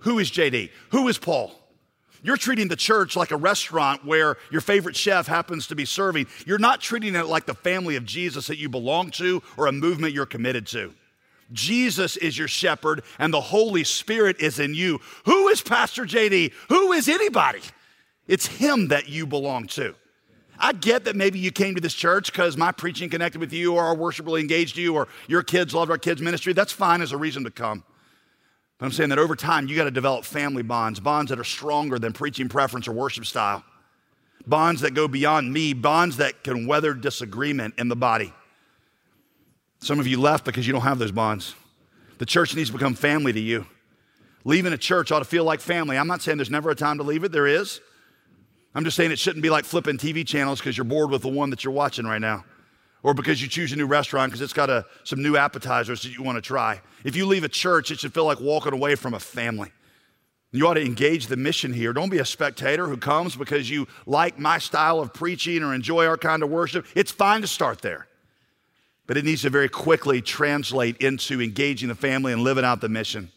Who 0.00 0.18
is 0.18 0.30
JD? 0.30 0.70
Who 0.90 1.06
is 1.06 1.16
Paul? 1.16 1.52
You're 2.24 2.36
treating 2.36 2.68
the 2.68 2.76
church 2.76 3.16
like 3.16 3.32
a 3.32 3.36
restaurant 3.36 4.04
where 4.04 4.36
your 4.50 4.60
favorite 4.60 4.94
chef 4.94 5.26
happens 5.26 5.66
to 5.68 5.74
be 5.74 5.84
serving. 5.84 6.26
You're 6.46 6.58
not 6.58 6.80
treating 6.80 7.16
it 7.16 7.26
like 7.26 7.46
the 7.46 7.54
family 7.54 7.96
of 7.96 8.04
Jesus 8.04 8.46
that 8.46 8.58
you 8.58 8.68
belong 8.68 9.10
to 9.12 9.42
or 9.56 9.66
a 9.66 9.72
movement 9.72 10.14
you're 10.14 10.26
committed 10.26 10.66
to. 10.68 10.92
Jesus 11.52 12.16
is 12.16 12.38
your 12.38 12.48
shepherd 12.48 13.02
and 13.18 13.32
the 13.32 13.40
Holy 13.40 13.84
Spirit 13.84 14.40
is 14.40 14.58
in 14.58 14.74
you. 14.74 15.00
Who 15.24 15.48
is 15.48 15.62
Pastor 15.62 16.04
JD? 16.04 16.52
Who 16.68 16.92
is 16.92 17.08
anybody? 17.08 17.60
It's 18.32 18.46
Him 18.46 18.88
that 18.88 19.10
you 19.10 19.26
belong 19.26 19.66
to. 19.66 19.94
I 20.58 20.72
get 20.72 21.04
that 21.04 21.16
maybe 21.16 21.38
you 21.38 21.50
came 21.50 21.74
to 21.74 21.82
this 21.82 21.92
church 21.92 22.32
because 22.32 22.56
my 22.56 22.72
preaching 22.72 23.10
connected 23.10 23.38
with 23.38 23.52
you 23.52 23.74
or 23.74 23.82
our 23.82 23.94
worship 23.94 24.24
really 24.24 24.40
engaged 24.40 24.78
you 24.78 24.94
or 24.94 25.06
your 25.28 25.42
kids 25.42 25.74
loved 25.74 25.90
our 25.90 25.98
kids' 25.98 26.22
ministry. 26.22 26.54
That's 26.54 26.72
fine 26.72 27.02
as 27.02 27.12
a 27.12 27.18
reason 27.18 27.44
to 27.44 27.50
come. 27.50 27.84
But 28.78 28.86
I'm 28.86 28.92
saying 28.92 29.10
that 29.10 29.18
over 29.18 29.36
time, 29.36 29.68
you 29.68 29.76
got 29.76 29.84
to 29.84 29.90
develop 29.90 30.24
family 30.24 30.62
bonds, 30.62 30.98
bonds 30.98 31.28
that 31.28 31.38
are 31.38 31.44
stronger 31.44 31.98
than 31.98 32.14
preaching 32.14 32.48
preference 32.48 32.88
or 32.88 32.92
worship 32.92 33.26
style, 33.26 33.64
bonds 34.46 34.80
that 34.80 34.94
go 34.94 35.06
beyond 35.06 35.52
me, 35.52 35.74
bonds 35.74 36.16
that 36.16 36.42
can 36.42 36.66
weather 36.66 36.94
disagreement 36.94 37.74
in 37.76 37.88
the 37.88 37.96
body. 37.96 38.32
Some 39.80 40.00
of 40.00 40.06
you 40.06 40.18
left 40.18 40.46
because 40.46 40.66
you 40.66 40.72
don't 40.72 40.80
have 40.80 40.98
those 40.98 41.12
bonds. 41.12 41.54
The 42.16 42.24
church 42.24 42.56
needs 42.56 42.70
to 42.70 42.78
become 42.78 42.94
family 42.94 43.34
to 43.34 43.40
you. 43.40 43.66
Leaving 44.46 44.72
a 44.72 44.78
church 44.78 45.12
ought 45.12 45.18
to 45.18 45.26
feel 45.26 45.44
like 45.44 45.60
family. 45.60 45.98
I'm 45.98 46.08
not 46.08 46.22
saying 46.22 46.38
there's 46.38 46.50
never 46.50 46.70
a 46.70 46.74
time 46.74 46.96
to 46.96 47.04
leave 47.04 47.24
it, 47.24 47.32
there 47.32 47.46
is. 47.46 47.82
I'm 48.74 48.84
just 48.84 48.96
saying 48.96 49.10
it 49.10 49.18
shouldn't 49.18 49.42
be 49.42 49.50
like 49.50 49.64
flipping 49.64 49.98
TV 49.98 50.26
channels 50.26 50.58
because 50.58 50.76
you're 50.76 50.84
bored 50.84 51.10
with 51.10 51.22
the 51.22 51.28
one 51.28 51.50
that 51.50 51.64
you're 51.64 51.72
watching 51.72 52.06
right 52.06 52.20
now 52.20 52.44
or 53.02 53.14
because 53.14 53.42
you 53.42 53.48
choose 53.48 53.72
a 53.72 53.76
new 53.76 53.86
restaurant 53.86 54.30
because 54.30 54.40
it's 54.40 54.52
got 54.52 54.70
a, 54.70 54.86
some 55.04 55.22
new 55.22 55.36
appetizers 55.36 56.02
that 56.02 56.16
you 56.16 56.22
want 56.22 56.36
to 56.36 56.42
try. 56.42 56.80
If 57.04 57.16
you 57.16 57.26
leave 57.26 57.44
a 57.44 57.48
church, 57.48 57.90
it 57.90 58.00
should 58.00 58.14
feel 58.14 58.24
like 58.24 58.40
walking 58.40 58.72
away 58.72 58.94
from 58.94 59.14
a 59.14 59.20
family. 59.20 59.70
You 60.52 60.68
ought 60.68 60.74
to 60.74 60.84
engage 60.84 61.26
the 61.26 61.36
mission 61.36 61.72
here. 61.72 61.92
Don't 61.92 62.10
be 62.10 62.18
a 62.18 62.24
spectator 62.24 62.86
who 62.86 62.98
comes 62.98 63.34
because 63.34 63.70
you 63.70 63.88
like 64.04 64.38
my 64.38 64.58
style 64.58 65.00
of 65.00 65.14
preaching 65.14 65.62
or 65.62 65.74
enjoy 65.74 66.06
our 66.06 66.18
kind 66.18 66.42
of 66.42 66.50
worship. 66.50 66.86
It's 66.94 67.10
fine 67.10 67.40
to 67.40 67.46
start 67.46 67.80
there, 67.80 68.06
but 69.06 69.16
it 69.16 69.24
needs 69.24 69.42
to 69.42 69.50
very 69.50 69.70
quickly 69.70 70.20
translate 70.20 70.98
into 70.98 71.40
engaging 71.40 71.88
the 71.88 71.94
family 71.94 72.32
and 72.32 72.42
living 72.42 72.64
out 72.64 72.82
the 72.82 72.90
mission. 72.90 73.30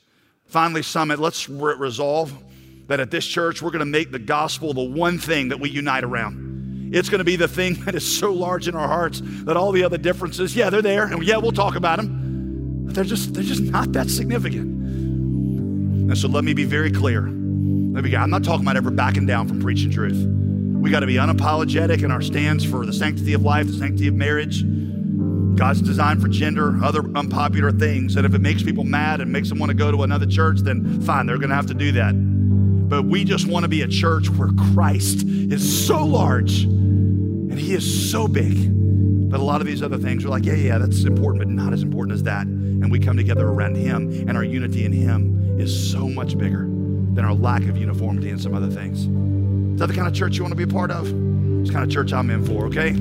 Finally, 0.46 0.84
Summit, 0.84 1.20
let's 1.20 1.50
re- 1.50 1.76
resolve 1.78 2.34
that 2.88 3.00
at 3.00 3.12
this 3.12 3.26
church, 3.26 3.62
we're 3.62 3.72
going 3.72 3.80
to 3.80 3.86
make 3.86 4.12
the 4.12 4.20
gospel 4.20 4.74
the 4.74 4.84
one 4.84 5.18
thing 5.18 5.50
that 5.50 5.60
we 5.60 5.70
unite 5.70 6.04
around. 6.04 6.92
It's 6.94 7.10
going 7.10 7.20
to 7.20 7.26
be 7.26 7.36
the 7.36 7.48
thing 7.48 7.74
that 7.86 7.96
is 7.96 8.18
so 8.20 8.32
large 8.32 8.68
in 8.68 8.76
our 8.76 8.88
hearts 8.88 9.22
that 9.24 9.58
all 9.58 9.72
the 9.72 9.84
other 9.84 9.98
differences, 9.98 10.56
yeah, 10.56 10.70
they're 10.70 10.82
there, 10.82 11.06
and 11.06 11.24
yeah, 11.24 11.38
we'll 11.38 11.52
talk 11.52 11.76
about 11.76 11.98
them, 11.98 12.86
but 12.86 12.96
they're 12.96 13.04
just 13.04 13.34
they're 13.34 13.44
just 13.44 13.64
not 13.64 13.92
that 13.94 14.10
significant. 14.10 14.66
And 14.66 16.18
so 16.18 16.28
let 16.28 16.44
me 16.44 16.54
be 16.54 16.66
very 16.66 16.92
clear. 16.92 17.22
Let 17.22 18.04
me, 18.04 18.16
I'm 18.16 18.30
not 18.30 18.44
talking 18.44 18.64
about 18.64 18.78
ever 18.78 18.92
backing 18.92 19.26
down 19.26 19.48
from 19.48 19.60
preaching 19.60 19.90
truth. 19.90 20.24
We 20.86 20.92
got 20.92 21.00
to 21.00 21.08
be 21.08 21.16
unapologetic 21.16 22.04
in 22.04 22.12
our 22.12 22.22
stance 22.22 22.64
for 22.64 22.86
the 22.86 22.94
sanctity 22.94 23.34
of 23.34 23.42
life, 23.42 23.66
the 23.66 23.74
sanctity 23.74 24.08
of 24.08 24.14
marriage, 24.14 24.64
God's 25.56 25.82
design 25.82 26.20
for 26.20 26.28
gender, 26.28 26.78
other 26.84 27.02
unpopular 27.16 27.72
things. 27.72 28.18
And 28.18 28.26
if 28.26 28.36
it 28.36 28.42
makes 28.42 28.62
people 28.62 28.84
mad 28.84 29.22
and 29.22 29.32
makes 29.32 29.50
them 29.50 29.58
want 29.58 29.72
to 29.72 29.74
go 29.74 29.92
to 29.92 30.04
another 30.04 30.28
church, 30.28 30.60
then 30.60 31.02
fine, 31.02 31.26
they're 31.26 31.40
going 31.40 31.50
to 31.50 31.56
have 31.56 31.66
to 31.68 31.74
do 31.74 31.92
that. 31.94 32.14
But 32.88 33.06
we 33.06 33.24
just 33.24 33.48
want 33.48 33.64
to 33.64 33.68
be 33.68 33.82
a 33.82 33.88
church 33.88 34.30
where 34.30 34.50
Christ 34.74 35.24
is 35.26 35.88
so 35.88 36.06
large 36.06 36.64
and 36.64 37.60
he 37.60 37.74
is 37.74 38.12
so 38.12 38.28
big 38.28 38.54
that 39.32 39.40
a 39.40 39.44
lot 39.44 39.60
of 39.60 39.68
these 39.68 39.82
other 39.82 39.98
things 39.98 40.24
are 40.24 40.30
like, 40.30 40.46
yeah, 40.46 40.54
yeah, 40.54 40.78
that's 40.78 41.04
important, 41.04 41.44
but 41.44 41.48
not 41.48 41.74
as 41.74 41.82
important 41.82 42.14
as 42.14 42.24
that. 42.24 42.46
And 42.46 42.92
we 42.92 43.00
come 43.00 43.18
together 43.18 43.48
around 43.48 43.76
him, 43.76 44.12
and 44.28 44.38
our 44.38 44.44
unity 44.44 44.86
in 44.86 44.92
him 44.92 45.60
is 45.60 45.92
so 45.92 46.08
much 46.08 46.38
bigger 46.38 46.66
than 47.14 47.26
our 47.26 47.34
lack 47.34 47.64
of 47.64 47.76
uniformity 47.76 48.30
in 48.30 48.38
some 48.38 48.54
other 48.54 48.70
things. 48.70 49.06
Is 49.74 49.80
that 49.80 49.88
the 49.88 49.94
kind 49.94 50.08
of 50.08 50.14
church 50.14 50.38
you 50.38 50.44
want 50.44 50.52
to 50.52 50.56
be 50.56 50.64
a 50.64 50.68
part 50.68 50.92
of? 50.92 51.08
It's 51.08 51.70
the 51.70 51.74
kind 51.74 51.86
of 51.86 51.92
church 51.92 52.14
I'm 52.14 52.30
in 52.30 52.46
for, 52.46 52.66
okay? 52.68 52.92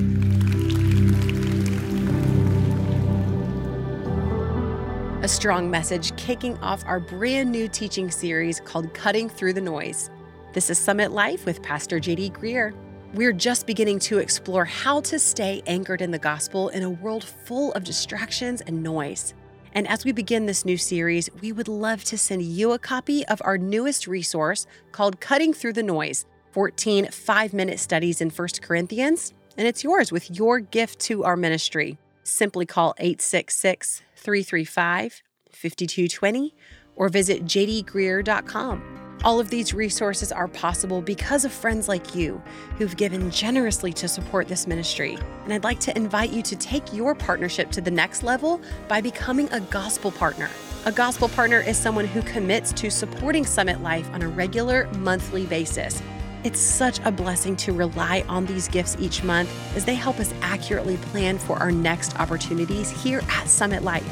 A 5.25 5.27
strong 5.27 5.71
message 5.71 6.15
kicking 6.17 6.55
off 6.59 6.83
our 6.85 6.99
brand 6.99 7.51
new 7.51 7.67
teaching 7.67 8.11
series 8.11 8.59
called 8.59 8.93
Cutting 8.93 9.27
Through 9.27 9.53
the 9.53 9.59
Noise. 9.59 10.11
This 10.53 10.69
is 10.69 10.77
Summit 10.77 11.13
Life 11.13 11.47
with 11.47 11.63
Pastor 11.63 11.99
JD 11.99 12.31
Greear. 12.33 12.75
We're 13.15 13.33
just 13.33 13.65
beginning 13.65 13.97
to 14.01 14.19
explore 14.19 14.65
how 14.65 15.01
to 15.01 15.17
stay 15.17 15.63
anchored 15.65 16.03
in 16.03 16.11
the 16.11 16.19
gospel 16.19 16.69
in 16.69 16.83
a 16.83 16.91
world 16.91 17.23
full 17.23 17.73
of 17.73 17.83
distractions 17.83 18.61
and 18.61 18.83
noise. 18.83 19.33
And 19.73 19.87
as 19.87 20.05
we 20.05 20.11
begin 20.11 20.45
this 20.45 20.63
new 20.63 20.77
series, 20.77 21.27
we 21.41 21.51
would 21.51 21.69
love 21.69 22.03
to 22.03 22.19
send 22.19 22.43
you 22.43 22.73
a 22.73 22.77
copy 22.77 23.25
of 23.25 23.41
our 23.43 23.57
newest 23.57 24.05
resource 24.05 24.67
called 24.91 25.19
Cutting 25.21 25.55
Through 25.55 25.73
the 25.73 25.81
Noise 25.81 26.27
14 26.51 27.07
five 27.07 27.51
minute 27.51 27.79
studies 27.79 28.21
in 28.21 28.29
1 28.29 28.47
Corinthians. 28.61 29.33
And 29.57 29.67
it's 29.67 29.83
yours 29.83 30.11
with 30.11 30.29
your 30.29 30.59
gift 30.59 30.99
to 30.99 31.23
our 31.23 31.35
ministry. 31.35 31.97
Simply 32.25 32.65
call 32.65 32.95
866 32.97 34.01
335 34.15 35.21
5220 35.51 36.55
or 36.95 37.07
visit 37.07 37.45
jdgreear.com. 37.45 39.19
All 39.23 39.39
of 39.39 39.49
these 39.49 39.73
resources 39.73 40.31
are 40.31 40.47
possible 40.47 41.01
because 41.01 41.45
of 41.45 41.51
friends 41.51 41.87
like 41.87 42.15
you 42.15 42.41
who've 42.77 42.97
given 42.97 43.29
generously 43.29 43.93
to 43.93 44.07
support 44.07 44.47
this 44.47 44.65
ministry. 44.65 45.17
And 45.43 45.53
I'd 45.53 45.63
like 45.63 45.79
to 45.81 45.95
invite 45.95 46.31
you 46.31 46.41
to 46.41 46.55
take 46.55 46.93
your 46.93 47.13
partnership 47.13 47.71
to 47.71 47.81
the 47.81 47.91
next 47.91 48.23
level 48.23 48.59
by 48.87 49.01
becoming 49.01 49.47
a 49.51 49.59
gospel 49.61 50.11
partner. 50.11 50.49
A 50.85 50.91
gospel 50.91 51.29
partner 51.29 51.59
is 51.59 51.77
someone 51.77 52.05
who 52.05 52.23
commits 52.23 52.73
to 52.73 52.89
supporting 52.89 53.45
Summit 53.45 53.81
Life 53.81 54.09
on 54.13 54.23
a 54.23 54.27
regular 54.27 54.87
monthly 54.97 55.45
basis. 55.45 56.01
It's 56.45 56.59
such 56.59 56.99
a 56.99 57.11
blessing 57.11 57.55
to 57.55 57.73
rely 57.73 58.23
on 58.29 58.45
these 58.45 58.67
gifts 58.67 58.95
each 58.99 59.23
month 59.23 59.49
as 59.75 59.83
they 59.83 59.95
help 59.95 60.19
us 60.19 60.31
accurately 60.43 60.97
plan 60.97 61.39
for 61.39 61.57
our 61.57 61.71
next 61.71 62.19
opportunities 62.19 62.91
here 62.91 63.23
at 63.29 63.47
Summit 63.47 63.81
Life. 63.81 64.05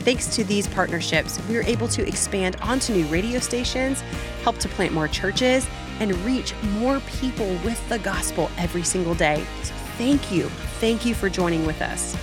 Thanks 0.00 0.26
to 0.36 0.44
these 0.44 0.68
partnerships, 0.68 1.40
we 1.48 1.56
are 1.56 1.62
able 1.62 1.88
to 1.88 2.06
expand 2.06 2.56
onto 2.56 2.92
new 2.92 3.06
radio 3.06 3.38
stations, 3.38 4.02
help 4.42 4.58
to 4.58 4.68
plant 4.68 4.92
more 4.92 5.08
churches, 5.08 5.66
and 5.98 6.14
reach 6.26 6.52
more 6.74 7.00
people 7.20 7.48
with 7.64 7.88
the 7.88 7.98
gospel 8.00 8.50
every 8.58 8.82
single 8.82 9.14
day. 9.14 9.42
So 9.62 9.72
thank 9.96 10.30
you. 10.30 10.44
Thank 10.80 11.06
you 11.06 11.14
for 11.14 11.30
joining 11.30 11.64
with 11.64 11.80
us. 11.80 12.14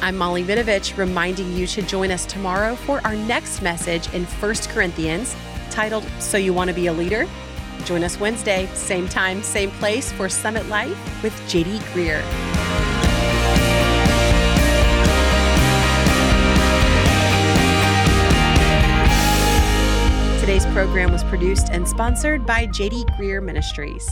I'm 0.00 0.16
Molly 0.16 0.42
Vidovich, 0.42 0.96
reminding 0.96 1.52
you 1.52 1.66
to 1.66 1.82
join 1.82 2.10
us 2.10 2.24
tomorrow 2.24 2.76
for 2.76 3.06
our 3.06 3.14
next 3.14 3.60
message 3.60 4.10
in 4.14 4.24
1 4.24 4.54
Corinthians 4.70 5.36
titled 5.68 6.04
So 6.18 6.38
You 6.38 6.54
Want 6.54 6.68
to 6.68 6.74
Be 6.74 6.86
a 6.86 6.94
Leader? 6.94 7.26
Join 7.84 8.04
us 8.04 8.18
Wednesday, 8.18 8.68
same 8.74 9.08
time, 9.08 9.42
same 9.42 9.70
place 9.72 10.12
for 10.12 10.28
Summit 10.28 10.68
Life 10.68 11.22
with 11.22 11.32
JD 11.42 11.78
Greear. 11.92 12.22
Today's 20.40 20.66
program 20.66 21.12
was 21.12 21.22
produced 21.24 21.68
and 21.70 21.88
sponsored 21.88 22.44
by 22.44 22.66
JD 22.66 23.04
Greear 23.16 23.42
Ministries. 23.42 24.08